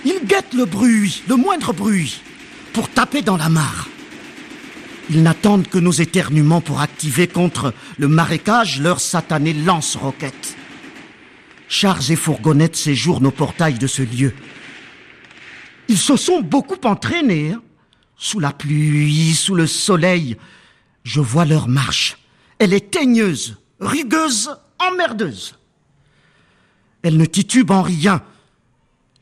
Ils 0.04 0.20
guettent 0.26 0.52
le 0.52 0.66
bruit, 0.66 1.22
le 1.28 1.36
moindre 1.36 1.72
bruit, 1.72 2.20
pour 2.74 2.90
taper 2.90 3.22
dans 3.22 3.38
la 3.38 3.48
mare. 3.48 3.88
Ils 5.08 5.22
n'attendent 5.22 5.68
que 5.68 5.78
nos 5.78 5.92
éternuements 5.92 6.60
pour 6.60 6.82
activer 6.82 7.26
contre 7.26 7.72
le 7.96 8.08
marécage 8.08 8.82
leur 8.82 9.00
satané 9.00 9.54
lance-roquettes. 9.54 10.56
Chars 11.70 12.10
et 12.10 12.16
fourgonnettes 12.16 12.76
séjournent 12.76 13.28
au 13.28 13.30
portail 13.30 13.74
de 13.74 13.86
ce 13.86 14.02
lieu. 14.02 14.34
Ils 15.88 15.98
se 15.98 16.16
sont 16.16 16.40
beaucoup 16.40 16.78
entraînés. 16.84 17.52
hein. 17.52 17.62
Sous 18.16 18.40
la 18.40 18.52
pluie, 18.52 19.34
sous 19.34 19.54
le 19.54 19.66
soleil, 19.66 20.36
je 21.04 21.20
vois 21.20 21.44
leur 21.44 21.68
marche. 21.68 22.18
Elle 22.58 22.72
est 22.72 22.90
teigneuse, 22.90 23.56
rugueuse, 23.80 24.50
emmerdeuse. 24.78 25.54
Elle 27.02 27.16
ne 27.16 27.24
titube 27.24 27.70
en 27.70 27.82
rien 27.82 28.22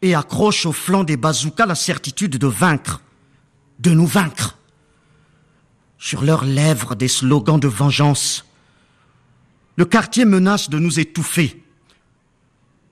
et 0.00 0.14
accroche 0.14 0.64
au 0.66 0.72
flanc 0.72 1.04
des 1.04 1.16
bazookas 1.18 1.66
la 1.66 1.74
certitude 1.74 2.38
de 2.38 2.46
vaincre, 2.46 3.02
de 3.78 3.90
nous 3.90 4.06
vaincre. 4.06 4.56
Sur 5.98 6.22
leurs 6.22 6.44
lèvres 6.44 6.94
des 6.94 7.08
slogans 7.08 7.60
de 7.60 7.68
vengeance. 7.68 8.44
Le 9.76 9.84
quartier 9.84 10.24
menace 10.24 10.70
de 10.70 10.78
nous 10.78 10.98
étouffer. 11.00 11.62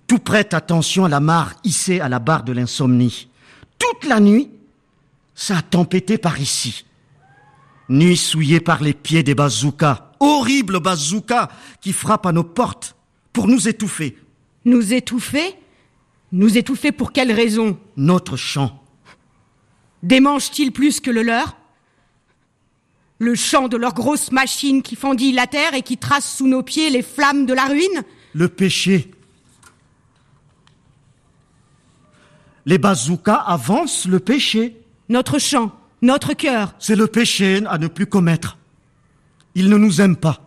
Tout 0.06 0.18
prête 0.18 0.52
attention 0.52 1.06
à 1.06 1.08
la 1.08 1.20
mare 1.20 1.54
hissée 1.64 2.00
à 2.00 2.10
la 2.10 2.18
barre 2.18 2.44
de 2.44 2.52
l'insomnie. 2.52 3.28
Toute 3.84 4.08
la 4.08 4.20
nuit, 4.20 4.50
ça 5.34 5.58
a 5.58 5.62
tempêté 5.62 6.16
par 6.16 6.40
ici. 6.40 6.84
Nuit 7.88 8.16
souillée 8.16 8.60
par 8.60 8.82
les 8.82 8.94
pieds 8.94 9.22
des 9.22 9.34
bazookas, 9.34 10.12
horribles 10.20 10.80
bazookas 10.80 11.50
qui 11.80 11.92
frappent 11.92 12.26
à 12.26 12.32
nos 12.32 12.44
portes 12.44 12.96
pour 13.32 13.46
nous 13.46 13.68
étouffer. 13.68 14.16
Nous 14.64 14.94
étouffer? 14.94 15.54
Nous 16.32 16.56
étouffer 16.56 16.92
pour 16.92 17.12
quelle 17.12 17.32
raison? 17.32 17.78
Notre 17.96 18.36
chant. 18.36 18.82
Démangent-ils 20.02 20.72
plus 20.72 21.00
que 21.00 21.10
le 21.10 21.22
leur? 21.22 21.56
Le 23.18 23.34
chant 23.34 23.68
de 23.68 23.76
leurs 23.76 23.94
grosses 23.94 24.32
machines 24.32 24.82
qui 24.82 24.96
fendillent 24.96 25.32
la 25.32 25.46
terre 25.46 25.74
et 25.74 25.82
qui 25.82 25.98
tracent 25.98 26.36
sous 26.36 26.48
nos 26.48 26.62
pieds 26.62 26.90
les 26.90 27.02
flammes 27.02 27.44
de 27.44 27.52
la 27.54 27.66
ruine? 27.66 28.02
Le 28.32 28.48
péché. 28.48 29.10
Les 32.66 32.78
bazookas 32.78 33.42
avancent 33.46 34.06
le 34.06 34.20
péché. 34.20 34.80
Notre 35.08 35.38
chant, 35.38 35.72
notre 36.02 36.32
cœur. 36.34 36.74
C'est 36.78 36.96
le 36.96 37.06
péché 37.06 37.62
à 37.66 37.78
ne 37.78 37.88
plus 37.88 38.06
commettre. 38.06 38.56
Ils 39.54 39.68
ne 39.68 39.76
nous 39.76 40.00
aiment 40.00 40.16
pas. 40.16 40.40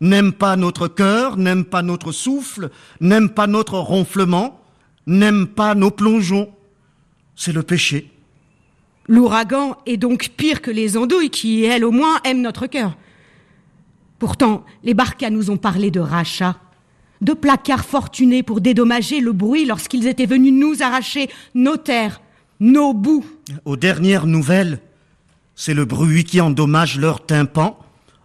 N'aiment 0.00 0.32
pas 0.32 0.56
notre 0.56 0.88
cœur, 0.88 1.36
n'aiment 1.36 1.64
pas 1.64 1.82
notre 1.82 2.12
souffle, 2.12 2.70
n'aiment 3.00 3.28
pas 3.28 3.46
notre 3.46 3.78
ronflement, 3.78 4.60
n'aiment 5.06 5.46
pas 5.46 5.74
nos 5.74 5.90
plongeons. 5.90 6.50
C'est 7.36 7.52
le 7.52 7.62
péché. 7.62 8.10
L'ouragan 9.08 9.76
est 9.86 9.96
donc 9.96 10.30
pire 10.36 10.62
que 10.62 10.70
les 10.70 10.96
andouilles 10.96 11.30
qui, 11.30 11.64
elles 11.64 11.84
au 11.84 11.90
moins, 11.90 12.20
aiment 12.24 12.42
notre 12.42 12.66
cœur. 12.66 12.96
Pourtant, 14.18 14.64
les 14.84 14.94
barcas 14.94 15.30
nous 15.30 15.50
ont 15.50 15.56
parlé 15.56 15.90
de 15.90 16.00
rachat, 16.00 16.56
de 17.20 17.32
placards 17.32 17.84
fortunés 17.84 18.42
pour 18.42 18.60
dédommager 18.60 19.20
le 19.20 19.32
bruit 19.32 19.64
lorsqu'ils 19.64 20.06
étaient 20.06 20.26
venus 20.26 20.52
nous 20.52 20.82
arracher 20.82 21.28
nos 21.54 21.76
terres, 21.76 22.20
nos 22.60 22.94
bouts. 22.94 23.24
Aux 23.64 23.76
dernières 23.76 24.26
nouvelles, 24.26 24.80
c'est 25.54 25.74
le 25.74 25.84
bruit 25.84 26.24
qui 26.24 26.40
endommage 26.40 26.98
leur 26.98 27.24
tympan, 27.24 27.78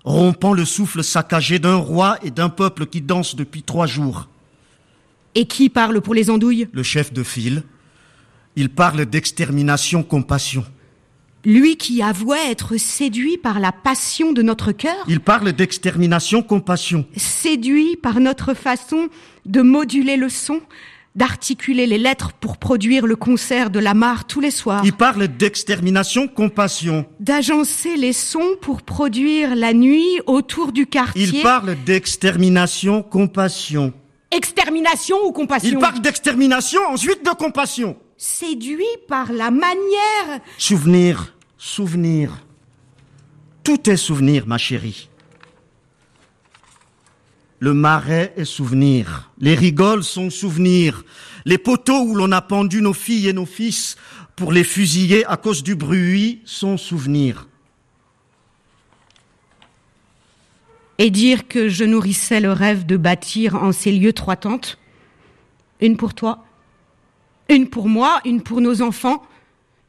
rompant 0.04 0.54
le 0.54 0.66
souffle 0.66 1.04
saccagé 1.04 1.60
d'un 1.60 1.76
roi 1.76 2.18
et 2.24 2.32
d'un 2.32 2.50
peuple 2.50 2.86
qui 2.86 3.02
danse 3.02 3.36
depuis 3.36 3.64
trois 3.64 3.88
jours. 3.88 4.30
Et 5.34 5.46
qui 5.46 5.70
parle 5.70 6.00
pour 6.00 6.14
les 6.14 6.30
andouilles? 6.30 6.68
Le 6.72 6.84
chef 6.84 7.12
de 7.12 7.24
file. 7.24 7.64
Il 8.56 8.70
parle 8.70 9.06
d'extermination 9.06 10.02
compassion. 10.04 10.64
Lui 11.46 11.78
qui 11.78 12.02
avouait 12.02 12.50
être 12.50 12.78
séduit 12.78 13.38
par 13.38 13.60
la 13.60 13.72
passion 13.72 14.34
de 14.34 14.42
notre 14.42 14.72
cœur 14.72 15.06
Il 15.08 15.20
parle 15.20 15.54
d'extermination 15.54 16.42
compassion. 16.42 17.06
Séduit 17.16 17.98
par 17.98 18.20
notre 18.20 18.56
façon 18.56 19.10
de 19.46 19.62
moduler 19.62 20.18
le 20.18 20.28
son, 20.28 20.62
d'articuler 21.16 21.86
les 21.86 22.00
lettres 22.00 22.34
pour 22.34 22.58
produire 22.58 23.06
le 23.06 23.16
concert 23.16 23.70
de 23.70 23.80
la 23.80 23.94
mare 23.94 24.26
tous 24.26 24.40
les 24.40 24.50
soirs. 24.50 24.82
Il 24.84 24.94
parle 24.94 25.28
d'extermination 25.28 26.28
compassion. 26.28 27.06
D'agencer 27.20 27.96
les 27.96 28.14
sons 28.14 28.56
pour 28.60 28.82
produire 28.82 29.56
la 29.56 29.74
nuit 29.74 30.20
autour 30.26 30.72
du 30.72 30.88
quartier. 30.88 31.30
Il 31.32 31.42
parle 31.44 31.76
d'extermination 31.86 33.04
compassion. 33.04 33.94
Extermination 34.32 35.18
ou 35.26 35.32
compassion? 35.32 35.70
Il 35.70 35.78
parle 35.78 36.02
d'extermination, 36.02 36.82
ensuite 36.90 37.24
de 37.24 37.30
compassion. 37.30 37.96
Séduit 38.18 38.84
par 39.08 39.32
la 39.32 39.52
manière. 39.52 40.42
Souvenir, 40.58 41.35
souvenir. 41.66 42.44
Tout 43.64 43.90
est 43.90 43.98
souvenir, 43.98 44.46
ma 44.46 44.60
chérie. 44.60 45.10
Le 47.60 47.74
marais 47.74 48.34
est 48.38 48.46
souvenir. 48.46 49.32
Les 49.40 49.56
rigoles 49.56 50.04
sont 50.04 50.30
souvenirs. 50.30 51.04
Les 51.44 51.58
poteaux 51.58 52.04
où 52.04 52.14
l'on 52.14 52.32
a 52.32 52.42
pendu 52.42 52.84
nos 52.84 52.94
filles 52.94 53.30
et 53.30 53.34
nos 53.34 53.48
fils 53.48 53.96
pour 54.36 54.52
les 54.52 54.64
fusiller 54.64 55.26
à 55.26 55.38
cause 55.38 55.64
du 55.64 55.74
bruit 55.74 56.42
sont 56.46 56.78
souvenirs. 56.78 57.48
Et 61.00 61.10
dire 61.10 61.48
que 61.48 61.68
je 61.68 61.84
nourrissais 61.84 62.42
le 62.42 62.52
rêve 62.52 62.86
de 62.86 62.96
bâtir 62.96 63.56
en 63.56 63.72
ces 63.72 63.92
lieux 63.92 64.14
trois 64.14 64.36
tentes. 64.36 64.78
Une 65.82 65.98
pour 65.98 66.14
toi, 66.14 66.46
une 67.50 67.68
pour 67.68 67.90
moi, 67.90 68.22
une 68.24 68.44
pour 68.44 68.62
nos 68.62 68.84
enfants. 68.84 69.26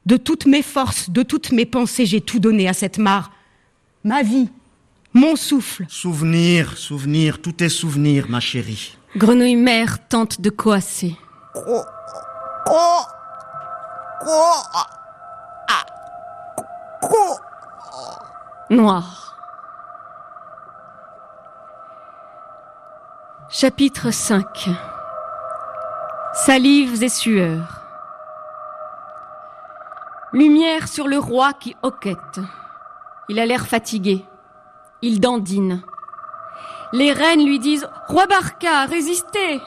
De 0.06 0.16
toutes 0.16 0.46
mes 0.46 0.62
forces, 0.62 1.10
de 1.10 1.24
toutes 1.24 1.50
mes 1.50 1.66
pensées, 1.66 2.06
j'ai 2.06 2.20
tout 2.20 2.38
donné 2.38 2.68
à 2.68 2.72
cette 2.72 2.98
mare. 2.98 3.32
Ma 4.04 4.22
vie, 4.22 4.48
mon 5.12 5.34
souffle. 5.34 5.84
Souvenir, 5.88 6.78
souvenir, 6.78 7.42
tout 7.42 7.60
est 7.62 7.68
souvenir, 7.68 8.26
ma 8.28 8.38
chérie. 8.38 8.96
Grenouille 9.16 9.56
mère 9.56 10.06
tente 10.08 10.40
de 10.40 10.50
coasser. 10.50 11.16
Noir. 18.70 19.36
Chapitre 23.48 24.10
5 24.12 24.68
Salives 26.34 27.02
et 27.02 27.08
sueurs. 27.08 27.85
Lumière 30.36 30.86
sur 30.86 31.08
le 31.08 31.18
roi 31.18 31.54
qui 31.54 31.74
hoquette. 31.82 32.40
Il 33.30 33.40
a 33.40 33.46
l'air 33.46 33.66
fatigué. 33.66 34.22
Il 35.00 35.18
dandine. 35.18 35.80
Les 36.92 37.10
reines 37.10 37.46
lui 37.46 37.58
disent 37.58 37.88
Roi 38.06 38.26
Barca, 38.26 38.84
résistez 38.84 39.62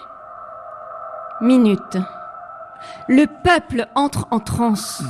Minute. 1.42 1.98
Le 3.08 3.26
peuple 3.26 3.88
entre 3.96 4.28
en 4.30 4.40
transe. 4.40 5.02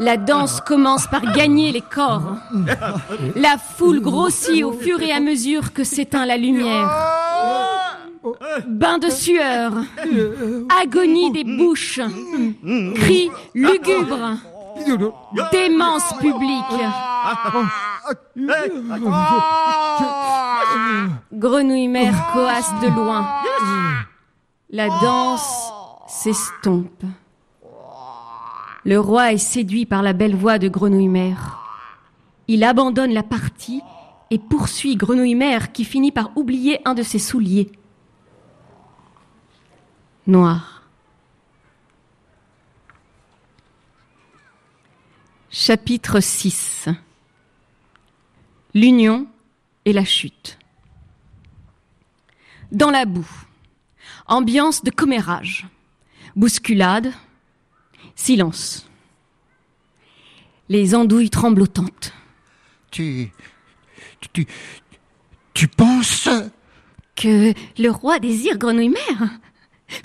La 0.00 0.16
danse 0.16 0.60
commence 0.60 1.06
par 1.06 1.22
gagner 1.32 1.70
les 1.70 1.80
corps. 1.80 2.34
La 3.36 3.56
foule 3.56 4.00
grossit 4.00 4.64
au 4.64 4.72
fur 4.72 5.00
et 5.00 5.12
à 5.12 5.20
mesure 5.20 5.72
que 5.72 5.84
s'éteint 5.84 6.26
la 6.26 6.36
lumière. 6.36 7.79
Bain 8.66 8.98
de 8.98 9.08
sueur, 9.08 9.72
agonie 10.82 11.32
des 11.32 11.44
bouches, 11.44 12.00
cris 12.94 13.30
lugubres, 13.54 14.36
démence 15.52 16.12
publique. 16.20 16.80
Grenouille 21.32 21.88
mère 21.88 22.30
coasse 22.32 22.72
de 22.82 22.88
loin. 22.88 23.26
La 24.68 24.88
danse 25.00 25.72
s'estompe. 26.06 27.04
Le 28.84 28.98
roi 28.98 29.32
est 29.32 29.38
séduit 29.38 29.86
par 29.86 30.02
la 30.02 30.12
belle 30.12 30.36
voix 30.36 30.58
de 30.58 30.68
Grenouille 30.68 31.08
mère. 31.08 31.58
Il 32.48 32.64
abandonne 32.64 33.12
la 33.12 33.22
partie 33.22 33.82
et 34.30 34.38
poursuit 34.38 34.96
Grenouille 34.96 35.34
mère 35.34 35.72
qui 35.72 35.84
finit 35.84 36.12
par 36.12 36.30
oublier 36.36 36.80
un 36.84 36.94
de 36.94 37.02
ses 37.02 37.18
souliers. 37.18 37.70
Noir. 40.30 40.84
Chapitre 45.50 46.20
6 46.20 46.88
L'union 48.72 49.26
et 49.84 49.92
la 49.92 50.04
chute. 50.04 50.56
Dans 52.70 52.90
la 52.90 53.06
boue. 53.06 53.28
Ambiance 54.26 54.84
de 54.84 54.92
commérage. 54.92 55.66
Bousculade. 56.36 57.12
Silence. 58.14 58.88
Les 60.68 60.94
andouilles 60.94 61.30
tremblotantes. 61.30 62.14
Tu. 62.92 63.32
Tu. 64.32 64.46
Tu 65.54 65.66
penses. 65.66 66.28
Que 67.16 67.52
le 67.82 67.90
roi 67.90 68.20
désire 68.20 68.56
grenouille 68.56 68.90
mère 68.90 69.40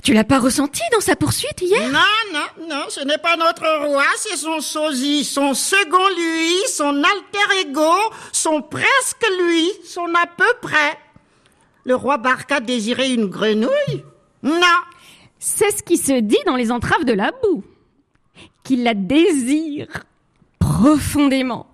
Tu 0.03 0.13
l'as 0.13 0.23
pas 0.23 0.39
ressenti 0.39 0.81
dans 0.93 0.99
sa 0.99 1.15
poursuite 1.15 1.61
hier? 1.61 1.91
Non, 1.91 1.99
non, 2.33 2.67
non, 2.67 2.85
ce 2.89 3.01
n'est 3.01 3.17
pas 3.17 3.37
notre 3.37 3.85
roi, 3.85 4.05
c'est 4.17 4.37
son 4.37 4.59
sosie, 4.59 5.23
son 5.23 5.53
second 5.53 6.07
lui, 6.17 6.53
son 6.69 7.03
alter 7.03 7.61
ego, 7.61 7.93
son 8.31 8.61
presque 8.61 9.25
lui, 9.39 9.71
son 9.83 10.13
à 10.15 10.27
peu 10.27 10.53
près. 10.61 10.97
Le 11.83 11.95
roi 11.95 12.17
Barca 12.17 12.59
désirait 12.59 13.13
une 13.13 13.27
grenouille? 13.27 14.03
Non. 14.41 14.59
C'est 15.39 15.77
ce 15.77 15.83
qui 15.83 15.97
se 15.97 16.19
dit 16.19 16.37
dans 16.45 16.55
les 16.55 16.71
entraves 16.71 17.05
de 17.05 17.13
la 17.13 17.31
boue. 17.43 17.63
Qu'il 18.63 18.83
la 18.83 18.95
désire 18.95 20.05
profondément. 20.57 21.67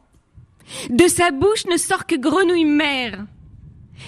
De 0.89 1.07
sa 1.07 1.31
bouche 1.31 1.65
ne 1.65 1.77
sort 1.77 2.05
que 2.05 2.15
grenouille 2.15 2.65
mère. 2.65 3.25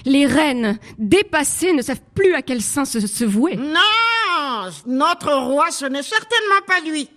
Les 0.06 0.26
reines, 0.26 0.80
dépassées, 0.98 1.74
ne 1.74 1.82
savent 1.82 2.02
plus 2.14 2.34
à 2.34 2.42
quel 2.42 2.62
sein 2.62 2.86
se, 2.86 3.00
se 3.06 3.24
vouer. 3.26 3.56
Non, 3.56 4.70
notre 4.86 5.34
roi, 5.34 5.72
ce 5.72 5.86
n'est 5.86 6.04
certainement 6.04 6.62
pas 6.68 6.80
lui. 6.82 7.10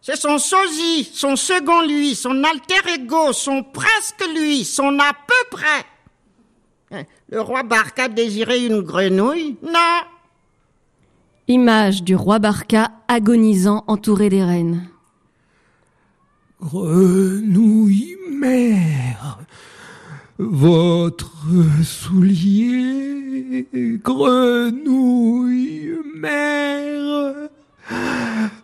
C'est 0.00 0.16
son 0.16 0.38
sosie, 0.38 1.08
son 1.12 1.34
second 1.34 1.80
lui, 1.80 2.14
son 2.14 2.44
alter 2.44 2.94
ego, 2.94 3.32
son 3.32 3.62
presque 3.62 4.24
lui, 4.34 4.64
son 4.64 4.98
à 4.98 5.12
peu 5.14 5.56
près. 5.56 7.04
Le 7.30 7.40
roi 7.40 7.62
Barca 7.62 8.08
désirait 8.08 8.66
une 8.66 8.82
grenouille? 8.82 9.56
Non 9.62 10.02
Image 11.48 12.02
du 12.02 12.16
roi 12.16 12.38
Barca 12.38 12.90
agonisant 13.08 13.84
entouré 13.86 14.28
des 14.28 14.44
reines. 14.44 14.88
Grenouille 16.60 18.16
mère, 18.30 19.38
votre 20.38 21.46
soulier, 21.84 23.68
grenouille 24.02 25.92
mère, 26.16 27.34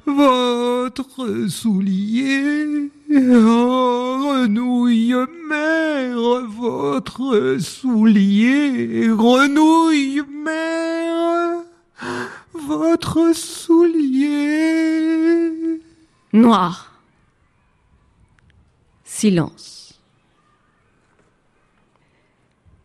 votre 0.06 1.46
soulier, 1.48 2.90
grenouille 3.08 5.14
mère, 5.48 6.46
votre 6.48 7.58
soulier, 7.60 9.06
grenouille 9.10 10.22
mère, 10.28 11.62
votre 12.54 13.32
soulier. 13.34 14.30
Noir. 16.32 16.92
Silence. 19.04 19.79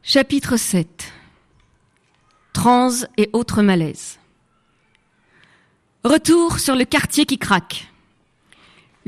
Chapitre 0.07 0.55
7 0.55 1.11
Trans 2.53 2.91
et 3.17 3.31
autres 3.33 3.63
malaises. 3.63 4.19
Retour 6.03 6.59
sur 6.59 6.75
le 6.75 6.85
quartier 6.85 7.25
qui 7.25 7.39
craque. 7.39 7.91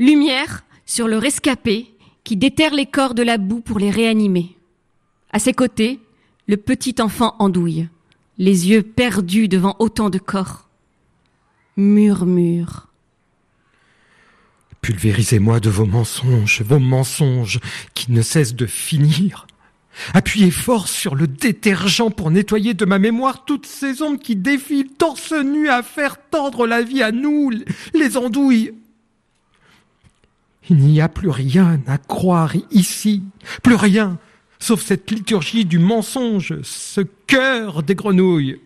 Lumière 0.00 0.64
sur 0.86 1.06
le 1.06 1.16
rescapé 1.16 1.86
qui 2.24 2.36
déterre 2.36 2.74
les 2.74 2.86
corps 2.86 3.14
de 3.14 3.22
la 3.22 3.38
boue 3.38 3.60
pour 3.60 3.78
les 3.78 3.92
réanimer. 3.92 4.56
À 5.30 5.38
ses 5.38 5.52
côtés, 5.52 6.00
le 6.48 6.56
petit 6.56 6.96
enfant 7.00 7.36
andouille, 7.38 7.88
les 8.36 8.68
yeux 8.68 8.82
perdus 8.82 9.46
devant 9.46 9.76
autant 9.78 10.10
de 10.10 10.18
corps. 10.18 10.68
Murmure. 11.76 12.88
Pulvérisez-moi 14.80 15.60
de 15.60 15.70
vos 15.70 15.86
mensonges, 15.86 16.62
vos 16.62 16.80
mensonges 16.80 17.60
qui 17.94 18.10
ne 18.10 18.20
cessent 18.20 18.56
de 18.56 18.66
finir. 18.66 19.46
Appuyez 20.14 20.50
fort 20.50 20.88
sur 20.88 21.14
le 21.14 21.26
détergent 21.26 22.10
pour 22.10 22.30
nettoyer 22.30 22.74
de 22.74 22.84
ma 22.84 22.98
mémoire 22.98 23.44
toutes 23.44 23.66
ces 23.66 24.02
ombres 24.02 24.20
qui 24.20 24.36
défilent 24.36 24.88
torse 24.88 25.32
nu 25.32 25.68
à 25.68 25.82
faire 25.82 26.16
tordre 26.30 26.66
la 26.66 26.82
vie 26.82 27.02
à 27.02 27.12
nous, 27.12 27.50
les 27.94 28.16
andouilles. 28.16 28.72
Il 30.70 30.76
n'y 30.76 31.00
a 31.00 31.08
plus 31.08 31.30
rien 31.30 31.80
à 31.86 31.98
croire 31.98 32.52
ici, 32.70 33.22
plus 33.62 33.74
rien, 33.74 34.18
sauf 34.58 34.82
cette 34.82 35.10
liturgie 35.10 35.64
du 35.64 35.78
mensonge, 35.78 36.60
ce 36.62 37.00
cœur 37.26 37.82
des 37.82 37.94
grenouilles. 37.94 38.60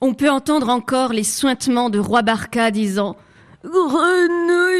On 0.00 0.14
peut 0.14 0.30
entendre 0.30 0.68
encore 0.68 1.12
les 1.12 1.24
suintements 1.24 1.90
de 1.90 1.98
Roi 1.98 2.22
Barca 2.22 2.70
disant 2.70 3.16
Grenouille 3.64 4.78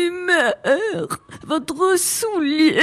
votre 1.46 1.98
soulier. 1.98 2.78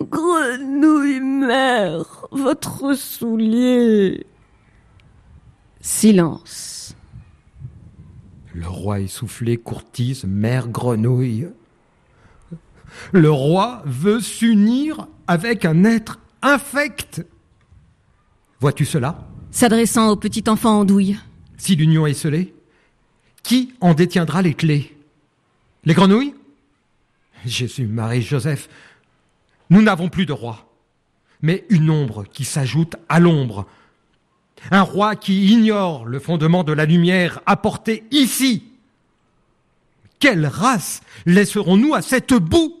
Grenouille 0.00 1.20
mère, 1.20 2.26
votre 2.30 2.94
soulier. 2.94 4.26
Silence. 5.80 6.94
Le 8.54 8.68
roi 8.68 9.00
essoufflé 9.00 9.56
courtise 9.56 10.24
mère 10.24 10.68
grenouille. 10.68 11.48
Le 13.12 13.30
roi 13.30 13.82
veut 13.86 14.20
s'unir 14.20 15.06
avec 15.26 15.64
un 15.64 15.84
être 15.84 16.18
infect. 16.42 17.24
Vois-tu 18.60 18.84
cela? 18.84 19.26
S'adressant 19.50 20.08
au 20.10 20.16
petit 20.16 20.44
enfant 20.48 20.80
en 20.80 20.84
douille. 20.84 21.18
Si 21.56 21.74
l'union 21.74 22.06
est 22.06 22.14
scellée, 22.14 22.54
qui 23.42 23.74
en 23.80 23.94
détiendra 23.94 24.42
les 24.42 24.54
clés? 24.54 24.96
Les 25.84 25.94
grenouilles? 25.94 26.34
Jésus, 27.44 27.86
Marie, 27.86 28.22
Joseph, 28.22 28.68
nous 29.72 29.80
n'avons 29.80 30.10
plus 30.10 30.26
de 30.26 30.34
roi, 30.34 30.68
mais 31.40 31.64
une 31.70 31.88
ombre 31.88 32.24
qui 32.24 32.44
s'ajoute 32.44 32.96
à 33.08 33.18
l'ombre. 33.18 33.66
Un 34.70 34.82
roi 34.82 35.16
qui 35.16 35.46
ignore 35.46 36.04
le 36.04 36.18
fondement 36.18 36.62
de 36.62 36.74
la 36.74 36.84
lumière 36.84 37.40
apportée 37.46 38.04
ici. 38.10 38.64
Quelle 40.20 40.44
race 40.44 41.00
laisserons-nous 41.24 41.94
à 41.94 42.02
cette 42.02 42.34
boue? 42.34 42.76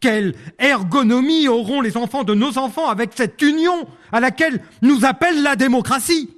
Quelle 0.00 0.34
ergonomie 0.58 1.46
auront 1.46 1.82
les 1.82 1.98
enfants 1.98 2.24
de 2.24 2.32
nos 2.34 2.56
enfants 2.56 2.88
avec 2.88 3.10
cette 3.14 3.42
union 3.42 3.86
à 4.12 4.20
laquelle 4.20 4.64
nous 4.80 5.04
appelle 5.04 5.42
la 5.42 5.56
démocratie? 5.56 6.30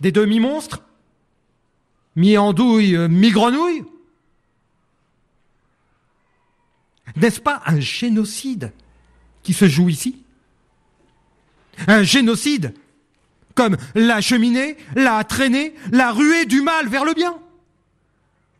Des 0.00 0.12
demi-monstres? 0.12 0.82
Mi-andouille, 2.16 2.96
mi-grenouille? 3.10 3.84
N'est-ce 7.16 7.40
pas 7.40 7.62
un 7.66 7.80
génocide 7.80 8.72
qui 9.42 9.52
se 9.52 9.68
joue 9.68 9.88
ici? 9.88 10.22
Un 11.86 12.02
génocide 12.02 12.74
comme 13.54 13.76
la 13.94 14.20
cheminée, 14.20 14.76
la 14.96 15.22
traînée, 15.24 15.74
la 15.92 16.12
ruée 16.12 16.44
du 16.44 16.60
mal 16.60 16.88
vers 16.88 17.04
le 17.04 17.14
bien? 17.14 17.38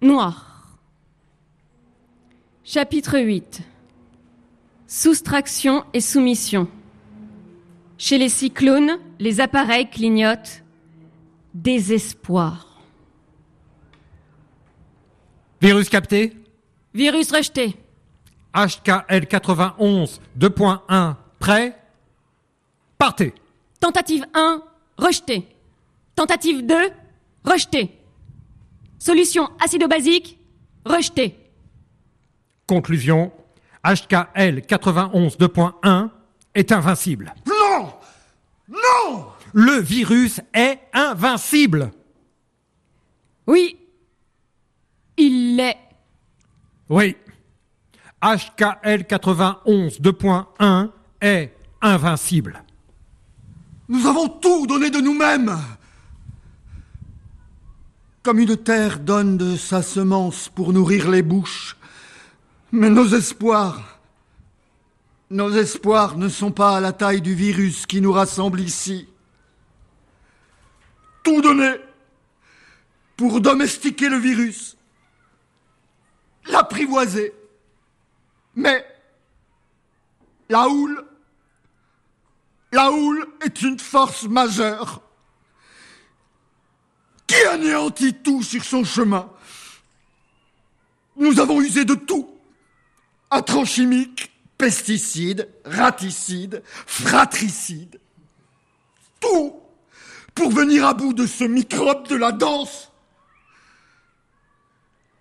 Noir. 0.01 0.79
Chapitre 2.65 3.19
8 3.19 3.63
Soustraction 4.87 5.85
et 5.93 6.01
soumission. 6.01 6.69
Chez 7.99 8.19
les 8.19 8.29
cyclones, 8.29 8.99
les 9.19 9.41
appareils 9.41 9.91
clignotent. 9.91 10.63
Désespoir. 11.55 12.83
Virus 15.61 15.89
capté? 15.89 16.37
Virus 16.95 17.33
rejeté. 17.33 17.77
HKL 18.55 19.27
91 19.27 20.21
2.1 20.39 21.17
prêt 21.39 21.79
Partez 22.97 23.35
Tentative 23.81 24.25
1, 24.33 24.63
rejeté. 24.97 25.47
Tentative 26.15 26.65
2, 26.65 26.75
rejeté. 27.45 28.01
Solution 28.99 29.51
acido-basique, 29.63 30.39
rejeté. 30.87 31.37
Conclusion 32.67 33.31
HKL 33.85 34.63
91 34.63 35.37
2.1 35.37 36.09
est 36.55 36.73
invincible. 36.73 37.35
Non 37.47 37.93
Non 38.69 39.27
Le 39.53 39.81
virus 39.81 40.41
est 40.55 40.81
invincible. 40.95 41.91
Oui, 43.47 43.77
il 45.19 45.57
l'est. 45.57 45.77
Oui. 46.89 47.17
HKL 48.25 49.05
91 49.05 50.01
2.1 50.01 50.89
est 51.20 51.55
invincible. 51.83 52.64
Nous 53.87 54.07
avons 54.07 54.29
tout 54.31 54.66
donné 54.66 54.89
de 54.89 54.99
nous-mêmes. 54.99 55.55
Comme 58.22 58.39
une 58.39 58.57
terre 58.57 58.99
donne 58.99 59.37
de 59.37 59.57
sa 59.57 59.83
semence 59.83 60.49
pour 60.49 60.72
nourrir 60.72 61.11
les 61.11 61.20
bouches. 61.20 61.77
Mais 62.72 62.89
nos 62.89 63.09
espoirs, 63.09 64.01
nos 65.29 65.51
espoirs 65.51 66.16
ne 66.16 66.31
sont 66.31 66.51
pas 66.51 66.79
à 66.79 66.81
la 66.81 66.93
taille 66.93 67.20
du 67.20 67.35
virus 67.35 67.85
qui 67.85 68.01
nous 68.01 68.12
rassemble 68.12 68.61
ici. 68.61 69.07
Tout 71.22 71.43
donné 71.43 71.72
pour 73.18 73.43
domestiquer 73.43 74.09
le 74.09 74.16
virus, 74.16 74.79
l'apprivoiser. 76.47 77.35
Mais 78.57 78.87
la 80.49 80.69
houle, 80.69 81.05
la 82.73 82.91
houle 82.91 83.27
est 83.45 83.63
une 83.63 83.79
force 83.79 84.25
majeure 84.25 85.01
qui 87.27 87.43
anéantit 87.47 88.15
tout 88.15 88.43
sur 88.43 88.65
son 88.65 88.85
chemin. 88.85 89.31
Nous 91.17 91.41
avons 91.41 91.61
usé 91.61 91.85
de 91.85 91.95
tout. 91.95 92.31
Intrants 93.31 93.65
chimiques, 93.65 94.33
pesticides, 94.59 95.49
raticides, 95.65 96.63
fratricides. 96.65 98.01
Tout 99.21 99.61
pour 100.35 100.51
venir 100.51 100.87
à 100.87 100.95
bout 100.95 101.13
de 101.13 101.27
ce 101.27 101.45
microbe 101.45 102.09
de 102.09 102.17
la 102.17 102.33
danse. 102.33 102.91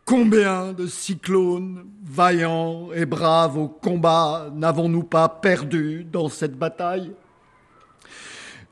Combien 0.05 0.73
de 0.73 0.85
cyclones, 0.85 1.85
vaillants 2.03 2.91
et 2.93 3.05
braves 3.05 3.57
au 3.57 3.69
combat, 3.69 4.49
n'avons-nous 4.53 5.03
pas 5.03 5.29
perdus 5.29 6.03
dans 6.03 6.27
cette 6.27 6.57
bataille? 6.57 7.13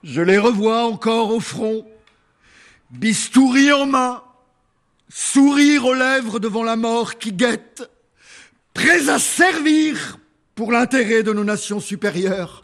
Je 0.03 0.21
les 0.21 0.37
revois 0.37 0.83
encore 0.83 1.33
au 1.33 1.39
front, 1.39 1.85
bistouri 2.89 3.71
en 3.71 3.85
main, 3.85 4.23
sourire 5.07 5.85
aux 5.85 5.93
lèvres 5.93 6.39
devant 6.39 6.63
la 6.63 6.75
mort 6.75 7.17
qui 7.17 7.31
guette, 7.31 7.89
prêts 8.73 9.07
à 9.07 9.17
servir 9.17 10.17
pour 10.53 10.73
l'intérêt 10.73 11.23
de 11.23 11.31
nos 11.31 11.45
nations 11.45 11.79
supérieures. 11.79 12.63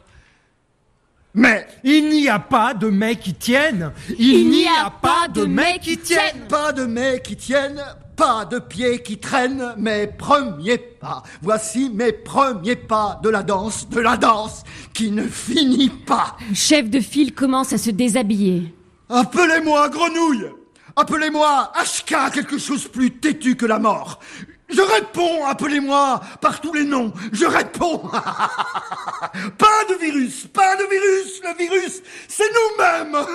Mais 1.34 1.68
Il 1.84 2.10
n'y 2.10 2.28
a 2.28 2.40
pas 2.40 2.74
de 2.74 2.90
mets 2.90 3.16
qui 3.16 3.34
tiennent. 3.34 3.94
Il, 4.18 4.50
n'y 4.50 4.68
a, 4.68 4.90
pas 4.90 5.28
de 5.28 5.46
mets 5.46 5.80
qui 5.80 5.98
tiennent. 5.98 6.48
pas 6.50 6.74
de 6.74 6.86
mets 6.86 7.22
qui 7.24 7.38
tiennent, 7.38 7.84
pas 8.18 8.46
de 8.46 8.60
pieds 8.60 9.02
qui 9.02 9.20
traînent, 9.20 9.76
mes 9.78 10.08
premiers 10.08 10.80
pas. 10.80 11.24
Voici 11.42 11.90
mes 11.94 12.12
premiers 12.12 12.76
pas 12.76 13.20
de 13.24 13.30
la 13.30 13.44
danse, 13.44 13.88
de 13.88 14.02
la 14.02 14.18
danse 14.18 14.64
qui 14.94 15.12
ne 15.12 15.24
finit 15.24 15.90
pas. 15.90 16.36
Le 16.50 16.56
chef 16.56 16.90
de 16.90 17.00
file 17.00 17.34
commence 17.34 17.72
à 17.72 17.78
se 17.78 17.92
déshabiller. 17.92 18.74
Appelez-moi 19.08 19.88
grenouille 19.90 20.50
Appelez-moi 20.96 21.72
HK, 21.76 22.34
quelque 22.34 22.58
chose 22.58 22.88
plus 22.88 23.12
têtu 23.12 23.56
que 23.56 23.68
la 23.68 23.78
mort 23.78 24.20
Je 24.70 24.82
réponds, 24.82 25.46
appelez-moi 25.46 26.20
par 26.42 26.60
tous 26.60 26.74
les 26.74 26.84
noms, 26.84 27.14
je 27.32 27.46
réponds. 27.46 28.00
Pas 29.58 29.84
de 29.90 29.96
virus, 30.00 30.48
pas 30.48 30.76
de 30.76 30.84
virus, 30.84 31.42
le 31.44 31.58
virus, 31.58 32.02
c'est 32.28 32.44
nous-mêmes. 32.44 33.18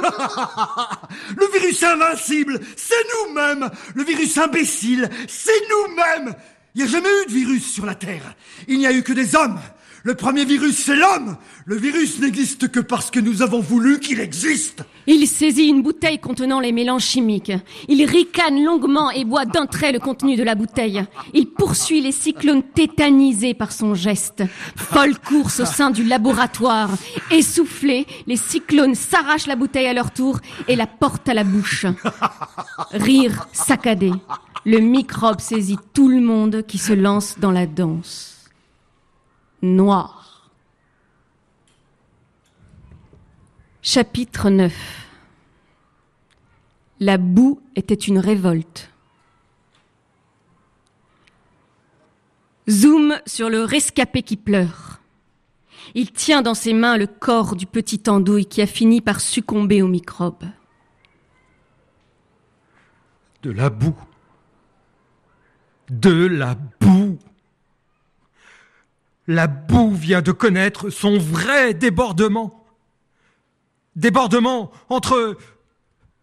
Le 1.37 1.53
virus 1.53 1.83
invincible, 1.83 2.61
c'est 2.77 2.95
nous-mêmes. 3.27 3.71
Le 3.95 4.05
virus 4.05 4.37
imbécile, 4.39 5.09
c'est 5.29 5.69
nous-mêmes. 5.71 6.35
Il 6.75 6.83
n'y 6.83 6.89
a 6.89 6.91
jamais 6.91 7.23
eu 7.23 7.27
de 7.27 7.33
virus 7.33 7.73
sur 7.73 7.87
la 7.87 7.95
Terre, 7.95 8.35
il 8.69 8.79
n'y 8.79 8.87
a 8.87 8.93
eu 8.93 9.03
que 9.03 9.13
des 9.13 9.35
hommes 9.35 9.59
le 10.05 10.15
premier 10.15 10.45
virus, 10.45 10.77
c'est 10.79 10.97
l'homme. 10.97 11.37
Le 11.65 11.77
virus 11.77 12.19
n'existe 12.19 12.69
que 12.69 12.81
parce 12.81 13.11
que 13.11 13.21
nous 13.21 13.41
avons 13.41 13.61
voulu 13.61 14.01
qu'il 14.01 14.19
existe. 14.19 14.83
Il 15.07 15.29
saisit 15.29 15.69
une 15.69 15.83
bouteille 15.83 16.19
contenant 16.19 16.59
les 16.59 16.73
mélanges 16.73 17.05
chimiques. 17.05 17.53
Il 17.89 18.05
ricane 18.05 18.65
longuement 18.65 19.13
et 19.13 19.25
boit 19.25 19.45
d'un 19.45 19.67
trait 19.67 19.93
le 19.93 20.01
contenu 20.01 20.35
de 20.35 20.43
la 20.43 20.57
bouteille. 20.57 21.05
Il 21.35 21.47
poursuit 21.47 22.01
les 22.01 22.11
cyclones 22.11 22.65
tétanisés 22.65 23.55
par 23.55 23.71
son 23.71 23.95
geste. 23.95 24.43
Folle 24.75 25.17
course 25.19 25.61
au 25.61 25.67
sein 25.67 25.91
du 25.91 26.03
laboratoire. 26.03 26.91
Essoufflés, 27.31 28.07
les 28.27 28.37
cyclones 28.37 28.97
s'arrachent 28.97 29.47
la 29.47 29.57
bouteille 29.57 29.87
à 29.87 29.95
leur 29.95 30.13
tour 30.13 30.41
et 30.67 30.75
la 30.75 30.89
portent 30.89 31.29
à 31.29 31.35
la 31.35 31.45
bouche. 31.45 31.87
Rire 32.91 33.47
saccadé. 33.53 34.11
Le 34.65 34.79
microbe 34.79 35.41
saisit 35.41 35.79
tout 35.95 36.09
le 36.09 36.21
monde 36.21 36.65
qui 36.67 36.79
se 36.79 36.93
lance 36.93 37.39
dans 37.39 37.53
la 37.53 37.67
danse. 37.67 38.32
Noir. 39.63 40.51
Chapitre 43.81 44.51
9 44.51 44.73
La 46.99 47.17
boue 47.17 47.61
était 47.77 47.95
une 47.95 48.19
révolte. 48.19 48.91
Zoom 52.69 53.15
sur 53.25 53.51
le 53.51 53.63
rescapé 53.63 54.23
qui 54.23 54.37
pleure. 54.37 55.01
Il 55.95 56.11
tient 56.11 56.43
dans 56.43 56.55
ses 56.55 56.73
mains 56.73 56.97
le 56.97 57.07
corps 57.07 57.55
du 57.55 57.67
petit 57.67 58.03
andouille 58.09 58.47
qui 58.47 58.63
a 58.63 58.67
fini 58.67 59.01
par 59.01 59.21
succomber 59.21 59.81
aux 59.81 59.89
microbes. 59.89 60.47
De 63.43 63.51
la 63.53 63.71
boue. 63.71 63.95
De 65.89 66.27
la 66.27 66.57
boue. 66.81 67.19
La 69.29 69.47
boue 69.47 69.95
vient 69.95 70.23
de 70.23 70.33
connaître 70.33 70.91
son 70.91 71.19
vrai 71.19 71.75
débordement. 71.75 72.67
Débordement 73.95 74.73
entre 74.89 75.37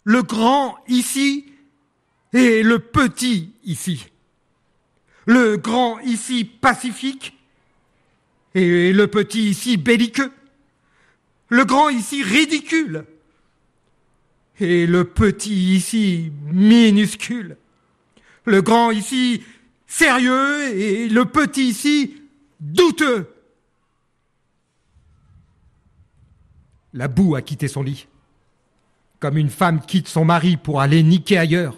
le 0.04 0.24
grand 0.24 0.78
ici 0.88 1.46
et 2.34 2.64
le 2.64 2.80
petit 2.80 3.54
ici. 3.64 4.08
Le 5.26 5.58
grand 5.58 6.00
ici 6.00 6.44
pacifique 6.44 7.38
et 8.56 8.92
le 8.92 9.08
petit 9.08 9.50
ici 9.52 9.78
belliqueux. 9.78 10.32
Le 11.50 11.66
grand 11.66 11.90
ici 11.90 12.24
ridicule 12.24 13.06
et 14.60 14.86
le 14.86 15.06
petit 15.06 15.76
ici 15.76 16.32
minuscule. 16.52 17.58
Le 18.46 18.62
grand 18.62 18.92
ici 18.92 19.44
sérieux 19.88 20.76
et 20.76 21.08
le 21.08 21.26
petit 21.26 21.70
ici 21.70 22.19
douteux. 22.60 23.34
La 26.94 27.08
boue 27.08 27.36
a 27.36 27.42
quitté 27.42 27.68
son 27.68 27.84
lit, 27.84 28.08
comme 29.20 29.38
une 29.38 29.50
femme 29.50 29.82
quitte 29.82 30.08
son 30.08 30.26
mari 30.26 30.58
pour 30.58 30.82
aller 30.82 31.04
niquer 31.04 31.38
ailleurs. 31.38 31.78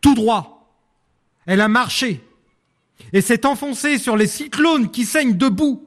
Tout 0.00 0.14
droit, 0.14 0.74
elle 1.46 1.60
a 1.60 1.68
marché 1.68 2.24
et 3.12 3.20
s'est 3.20 3.46
enfoncée 3.46 3.98
sur 3.98 4.16
les 4.16 4.26
cyclones 4.26 4.90
qui 4.90 5.04
saignent 5.04 5.36
debout. 5.36 5.86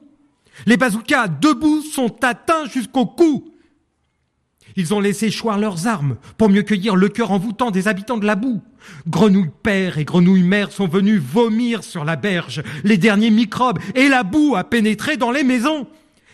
Les 0.64 0.76
bazookas 0.76 1.28
debout 1.28 1.82
sont 1.82 2.24
atteints 2.24 2.66
jusqu'au 2.66 3.06
cou. 3.06 3.52
Ils 4.76 4.92
ont 4.92 5.00
laissé 5.00 5.30
choir 5.30 5.58
leurs 5.58 5.86
armes 5.86 6.16
pour 6.36 6.50
mieux 6.50 6.62
cueillir 6.62 6.96
le 6.96 7.08
cœur 7.08 7.30
envoûtant 7.30 7.70
des 7.70 7.88
habitants 7.88 8.18
de 8.18 8.26
la 8.26 8.36
boue. 8.36 8.62
Grenouilles 9.08 9.50
père 9.62 9.98
et 9.98 10.04
grenouilles 10.04 10.42
mère 10.42 10.70
sont 10.70 10.86
venus 10.86 11.20
vomir 11.20 11.82
sur 11.82 12.04
la 12.04 12.16
berge 12.16 12.62
les 12.84 12.98
derniers 12.98 13.30
microbes 13.30 13.78
et 13.94 14.08
la 14.08 14.22
boue 14.22 14.54
a 14.54 14.64
pénétré 14.64 15.16
dans 15.16 15.32
les 15.32 15.44
maisons. 15.44 15.86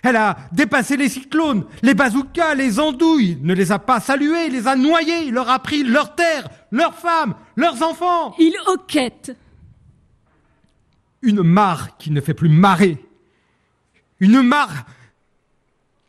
Elle 0.02 0.16
a 0.16 0.36
dépassé 0.50 0.96
les 0.96 1.08
cyclones, 1.08 1.64
les 1.82 1.94
bazookas, 1.94 2.56
les 2.56 2.80
andouilles, 2.80 3.38
ne 3.40 3.54
les 3.54 3.70
a 3.70 3.78
pas 3.78 4.00
salués, 4.00 4.50
les 4.50 4.66
a 4.66 4.74
noyés, 4.74 5.30
leur 5.30 5.48
a 5.48 5.60
pris 5.60 5.84
leurs 5.84 6.16
terres, 6.16 6.48
leurs 6.72 6.96
femmes, 6.96 7.36
leurs 7.54 7.80
enfants. 7.84 8.34
Il 8.40 8.52
hoquette. 8.66 9.36
Une 11.22 11.44
mare 11.44 11.96
qui 11.98 12.10
ne 12.10 12.20
fait 12.20 12.34
plus 12.34 12.48
marrer. 12.48 12.98
Une 14.18 14.42
mare 14.42 14.86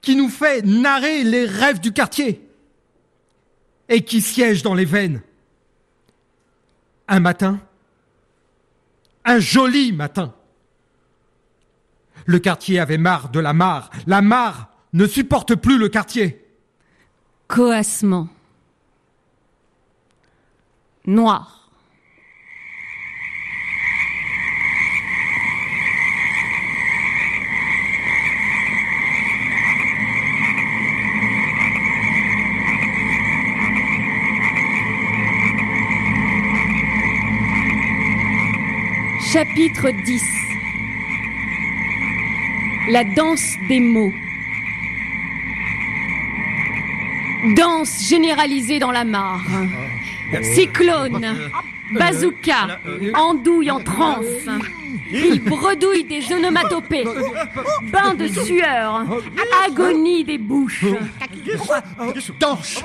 qui 0.04 0.16
nous 0.16 0.30
fait 0.30 0.64
narrer 0.64 1.24
les 1.24 1.46
rêves 1.46 1.80
du 1.80 1.94
quartier 1.94 2.48
et 3.90 4.04
qui 4.04 4.22
siège 4.22 4.62
dans 4.62 4.76
les 4.76 4.86
veines. 4.86 5.22
Un 7.08 7.22
matin, 7.22 7.60
un 9.26 9.40
joli 9.40 9.94
matin, 9.94 10.36
le 12.26 12.40
quartier 12.40 12.80
avait 12.80 12.98
marre 12.98 13.30
de 13.30 13.40
la 13.40 13.54
mare. 13.54 13.90
La 14.06 14.22
mare 14.22 14.70
ne 14.92 15.08
supporte 15.08 15.56
plus 15.56 15.78
le 15.78 15.90
quartier. 15.90 16.46
Coassement. 17.48 18.28
Noir. 21.06 21.63
Chapitre 39.34 39.90
10 39.90 40.24
La 42.92 43.04
danse 43.04 43.56
des 43.68 43.80
mots. 43.80 44.14
Danse 47.56 48.08
généralisée 48.08 48.78
dans 48.78 48.92
la 48.92 49.04
mare. 49.04 49.42
Cyclone, 50.44 51.50
bazooka, 51.94 52.80
andouille 53.16 53.72
en 53.72 53.80
transe. 53.80 54.48
Il 55.12 55.42
bredouille 55.44 56.04
des 56.04 56.32
onomatopées. 56.32 57.06
Bain 57.92 58.14
de 58.14 58.28
sueur, 58.28 59.04
agonie 59.66 60.24
des 60.24 60.38
bouches. 60.38 60.86
Danse 62.40 62.84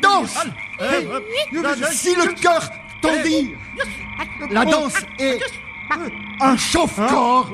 Danse 0.00 0.46
Si 1.90 2.14
le 2.14 2.40
cœur 2.40 2.70
t'en 3.02 3.22
dit 3.22 3.54
La 4.50 4.64
danse 4.64 4.96
est 5.18 5.40
un 6.40 6.56
chauffe-corps. 6.56 7.52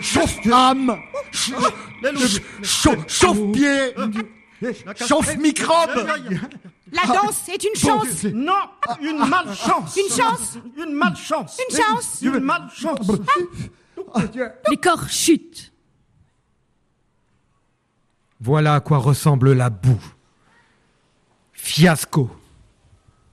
Chauffe-âme. 0.00 0.98
Chauffe-pied 2.62 3.94
Chauffe-microbe. 4.96 6.06
La 6.92 7.02
danse 7.06 7.48
est 7.48 7.64
une 7.64 7.74
chance. 7.74 8.24
Non, 8.24 8.54
une 9.02 9.18
malchance. 9.26 9.96
Une 9.96 10.14
chance. 10.14 10.58
Une 10.76 10.92
malchance. 10.94 11.58
Une 11.58 11.76
chance. 11.76 12.22
Une 12.22 12.38
malchance. 12.40 13.10
Les 14.70 14.76
corps 14.76 15.08
chutent. 15.08 15.72
Voilà 18.40 18.74
à 18.74 18.80
quoi 18.80 18.98
ressemble 18.98 19.52
la 19.52 19.70
boue. 19.70 20.02
Fiasco, 21.52 22.30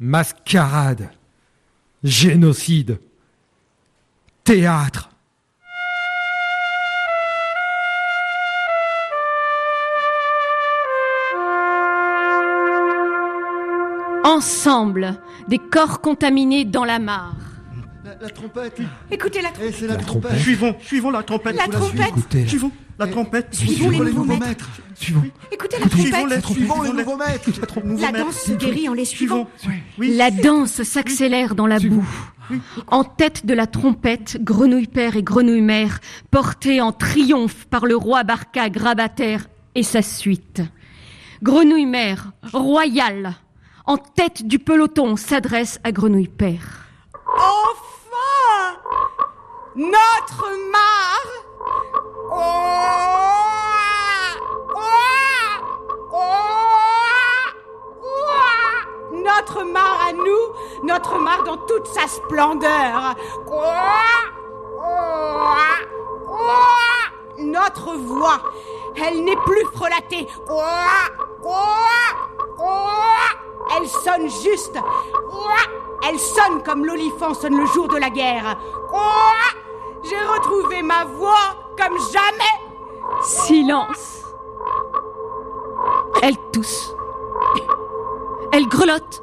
mascarade, 0.04 1.10
génocide, 2.04 3.00
théâtre. 4.44 5.10
Ensemble, 14.24 15.16
des 15.50 15.58
corps 15.60 16.00
contaminés 16.02 16.64
dans 16.66 16.86
la 16.86 16.98
mare. 17.00 17.36
La, 18.06 18.16
la 18.22 18.30
trompette 18.30 18.80
Écoutez 19.12 19.42
la, 19.42 19.50
Eh, 19.62 19.72
c'est 19.72 19.86
la, 19.88 19.96
La 19.96 20.00
trompette. 20.02 20.30
trompette. 20.30 20.42
Suivons, 20.42 20.76
suivons 20.82 21.12
la 21.12 21.24
trompette. 21.24 21.56
La 21.58 21.68
trompette. 21.68 22.48
Suivons. 22.48 22.72
La 23.00 23.08
trompette. 23.08 23.54
Suivons 23.54 23.90
les 23.90 24.00
nouveaux 24.00 24.24
maîtres. 24.24 24.46
maîtres. 24.48 24.70
Suivons. 24.96 25.24
Écoutez 25.52 25.78
la 25.80 25.90
Suivons 25.90 26.26
les, 26.26 26.42
trompette. 26.42 26.46
suivons 26.46 26.82
les 26.84 26.92
nouveaux 26.94 27.18
maîtres. 27.18 27.50
Nouveau 27.84 28.02
La 28.02 28.12
maître. 28.12 28.26
danse 28.26 28.40
se 28.44 28.52
guérit 28.54 28.88
en 28.90 28.94
les 28.94 29.06
suivant. 29.06 29.48
Oui. 29.98 30.16
La 30.16 30.30
danse 30.32 30.84
s'accélère 30.84 31.56
dans 31.56 31.68
la 31.68 31.80
boue. 31.80 32.08
En 32.88 33.04
tête 33.04 33.46
de 33.46 33.54
la 33.54 33.68
trompette, 33.68 34.38
Grenouille 34.44 34.88
Père 34.88 35.16
et 35.16 35.24
Grenouille 35.24 35.62
Mère, 35.62 36.00
portés 36.30 36.82
en 36.82 36.92
triomphe 36.92 37.66
par 37.66 37.86
le 37.86 37.96
roi 37.96 38.24
Barca 38.24 38.70
Grabataire 38.70 39.48
et 39.76 39.84
sa 39.84 40.02
suite. 40.02 40.62
Grenouille 41.42 41.86
Mère, 41.88 42.32
royale, 42.54 43.34
en 43.86 43.98
tête 43.98 44.46
du 44.48 44.60
peloton, 44.60 45.16
s'adresse 45.16 45.80
à 45.84 45.92
Grenouille 45.92 46.28
Père. 46.28 46.86
Enfin 47.36 48.78
Notre 49.76 50.46
mare 50.72 51.44
Notre 59.12 59.64
mare 59.64 60.08
à 60.10 60.14
nous, 60.14 60.88
notre 60.88 61.18
mare 61.18 61.44
dans 61.44 61.58
toute 61.58 61.88
sa 61.88 62.08
splendeur. 62.08 63.16
Notre 67.38 67.96
voix, 67.96 68.40
elle 68.96 69.24
n'est 69.24 69.36
plus 69.38 69.66
frelatée. 69.76 70.28
Elle 73.76 73.88
sonne 73.88 74.30
juste. 74.30 74.78
Elle 76.08 76.20
sonne 76.20 76.64
comme 76.64 76.86
l'olifant 76.86 77.34
sonne 77.34 77.58
le 77.58 77.66
jour 77.68 77.88
de 77.88 77.98
la 77.98 78.10
guerre. 78.10 78.58
J'ai 80.04 80.20
retrouvé 80.20 80.82
ma 80.82 81.06
voix 81.06 81.56
comme 81.78 81.98
jamais. 82.12 83.24
Silence. 83.24 84.24
Elle 86.22 86.38
tousse. 86.52 86.94
Elle 88.52 88.68
grelotte. 88.68 89.22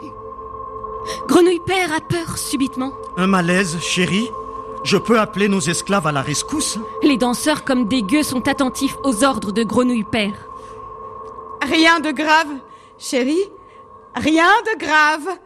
Grenouille 1.26 1.60
Père 1.64 1.92
a 1.92 2.00
peur 2.00 2.36
subitement. 2.36 2.92
Un 3.16 3.26
malaise, 3.26 3.78
chérie. 3.80 4.30
Je 4.82 4.96
peux 4.96 5.18
appeler 5.18 5.48
nos 5.48 5.60
esclaves 5.60 6.06
à 6.06 6.12
la 6.12 6.22
rescousse 6.22 6.78
Les 7.02 7.18
danseurs 7.18 7.64
comme 7.64 7.86
des 7.86 8.02
gueux 8.02 8.22
sont 8.22 8.48
attentifs 8.48 8.96
aux 9.04 9.24
ordres 9.24 9.52
de 9.52 9.62
Grenouille 9.62 10.04
Père. 10.04 10.48
Rien 11.62 12.00
de 12.00 12.10
grave, 12.10 12.48
chérie. 12.98 13.44
Rien 14.16 14.50
de 14.64 14.78
grave. 14.78 15.38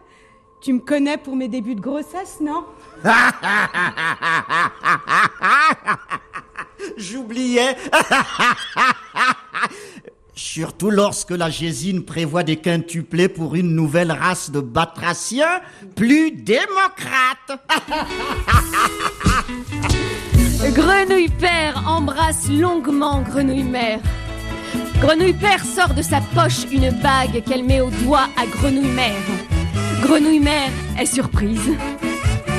Tu 0.64 0.72
me 0.72 0.80
connais 0.80 1.18
pour 1.18 1.36
mes 1.36 1.46
débuts 1.46 1.74
de 1.74 1.82
grossesse, 1.82 2.38
non 2.40 2.64
J'oubliais. 6.96 7.76
Surtout 10.34 10.88
lorsque 10.88 11.32
la 11.32 11.50
Gésine 11.50 12.06
prévoit 12.06 12.44
des 12.44 12.56
quintuplés 12.56 13.28
pour 13.28 13.56
une 13.56 13.74
nouvelle 13.74 14.10
race 14.10 14.50
de 14.50 14.60
batraciens 14.60 15.60
plus 15.96 16.30
démocrates. 16.30 17.60
Grenouille 20.72 21.28
Père 21.28 21.84
embrasse 21.86 22.48
longuement 22.48 23.20
Grenouille 23.20 23.64
Mère. 23.64 24.00
Grenouille 24.98 25.34
Père 25.34 25.62
sort 25.62 25.92
de 25.92 26.00
sa 26.00 26.22
poche 26.34 26.64
une 26.72 26.88
bague 27.02 27.44
qu'elle 27.44 27.64
met 27.64 27.82
au 27.82 27.90
doigt 27.90 28.28
à 28.38 28.46
Grenouille 28.46 28.88
Mère. 28.88 29.20
Grenouille 30.04 30.40
Mère 30.40 30.70
est 31.00 31.06
surprise. 31.06 31.72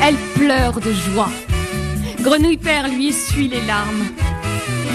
Elle 0.02 0.16
pleure 0.34 0.80
de 0.80 0.92
joie. 0.92 1.30
Grenouille 2.22 2.58
Père 2.58 2.88
lui 2.88 3.10
essuie 3.10 3.48
les 3.48 3.62
larmes. 3.62 4.06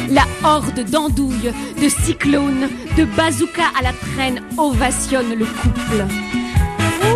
La 0.09 0.25
horde 0.43 0.81
d'andouilles, 0.81 1.53
de 1.81 1.89
cyclones, 1.89 2.69
de 2.97 3.05
bazookas 3.05 3.71
à 3.79 3.83
la 3.85 3.93
traîne 3.93 4.43
ovationne 4.59 5.33
le 5.33 5.47
couple. 5.47 6.05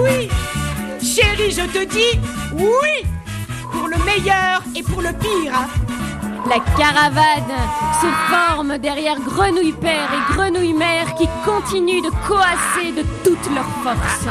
Oui 0.05 0.29
Chérie, 1.03 1.51
je 1.51 1.67
te 1.67 1.85
dis 1.85 2.21
oui 2.57 3.05
Pour 3.73 3.89
le 3.89 3.97
meilleur 4.05 4.63
et 4.77 4.85
pour 4.85 5.03
le 5.03 5.11
pire. 5.15 5.69
La 6.47 6.61
caravane 6.77 7.55
se 8.01 8.07
forme 8.31 8.79
derrière 8.79 9.19
Grenouille 9.21 9.73
Père 9.73 10.09
et 10.13 10.33
Grenouille 10.33 10.75
Mère 10.75 11.15
qui 11.15 11.27
continuent 11.45 12.03
de 12.03 12.11
coasser 12.27 12.93
de 12.93 13.03
toute 13.25 13.55
leur 13.55 13.67
force. 13.83 14.27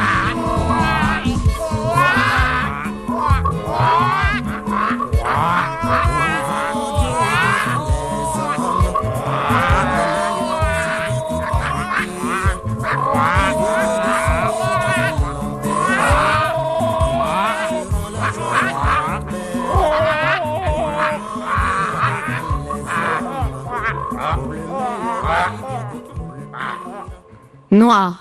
Noir. 27.74 28.20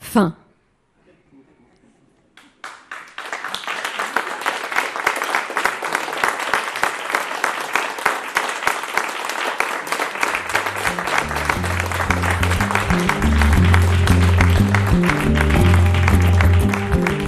Fin. 0.00 0.34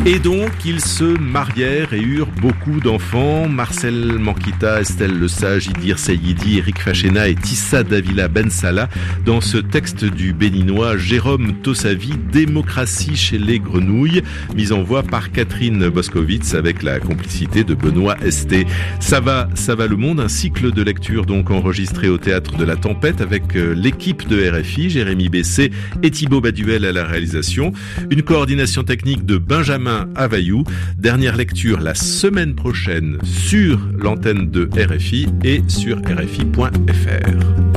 Et 0.05 0.18
donc, 0.18 0.50
ils 0.66 0.80
se 0.80 1.05
marièrent 1.05 1.92
et 1.92 2.00
eurent 2.00 2.32
beaucoup 2.40 2.80
d'enfants. 2.80 3.48
Marcel 3.48 4.18
Manquita, 4.18 4.80
Estelle 4.80 5.16
Le 5.16 5.28
Sage, 5.28 5.68
Idir 5.68 5.96
Seyidi, 5.96 6.59
Eric 6.59 6.80
Fachena 6.80 7.28
et 7.28 7.36
Tissa 7.36 7.84
Davila 7.84 8.26
Ben 8.26 8.50
Salah 8.50 8.88
dans 9.24 9.40
ce 9.40 9.59
texte 9.59 10.05
du 10.05 10.32
béninois 10.32 10.96
Jérôme 10.96 11.53
Tossavi, 11.62 12.14
Démocratie 12.32 13.14
chez 13.14 13.38
les 13.38 13.61
grenouilles, 13.61 14.22
mise 14.57 14.72
en 14.72 14.82
voix 14.82 15.05
par 15.05 15.30
Catherine 15.30 15.88
Boscovitz 15.88 16.55
avec 16.55 16.82
la 16.82 16.98
complicité 16.98 17.62
de 17.62 17.74
Benoît 17.74 18.16
Esté. 18.24 18.66
Ça 18.98 19.20
va, 19.20 19.48
ça 19.55 19.76
va 19.76 19.86
le 19.86 19.96
monde, 19.96 20.18
un 20.18 20.28
cycle 20.28 20.72
de 20.72 20.82
lecture 20.82 21.26
donc 21.26 21.53
enregistré 21.53 22.09
au 22.09 22.18
théâtre 22.18 22.57
de 22.57 22.64
la 22.64 22.74
Tempête 22.74 23.20
avec 23.20 23.55
euh, 23.55 23.72
l'équipe 23.72 24.26
de 24.26 24.50
RFI, 24.50 24.90
Jérémy 24.90 25.28
Bessé 25.28 25.70
et 26.03 26.11
Thibaut 26.11 26.40
Baduel 26.40 26.86
à 26.86 26.90
la 26.90 27.05
réalisation. 27.05 27.70
Une 28.11 28.22
coordination 28.22 28.82
technique 28.82 29.24
de 29.24 29.38
Benjamin 29.38 29.91
Availlou. 30.14 30.64
Dernière 30.99 31.36
lecture 31.36 31.80
la 31.80 31.95
semaine 31.95 32.55
prochaine 32.55 33.18
sur 33.24 33.78
l'antenne 33.99 34.51
de 34.51 34.68
RFI 34.76 35.26
et 35.45 35.62
sur 35.68 35.99
RFI.fr. 35.99 37.71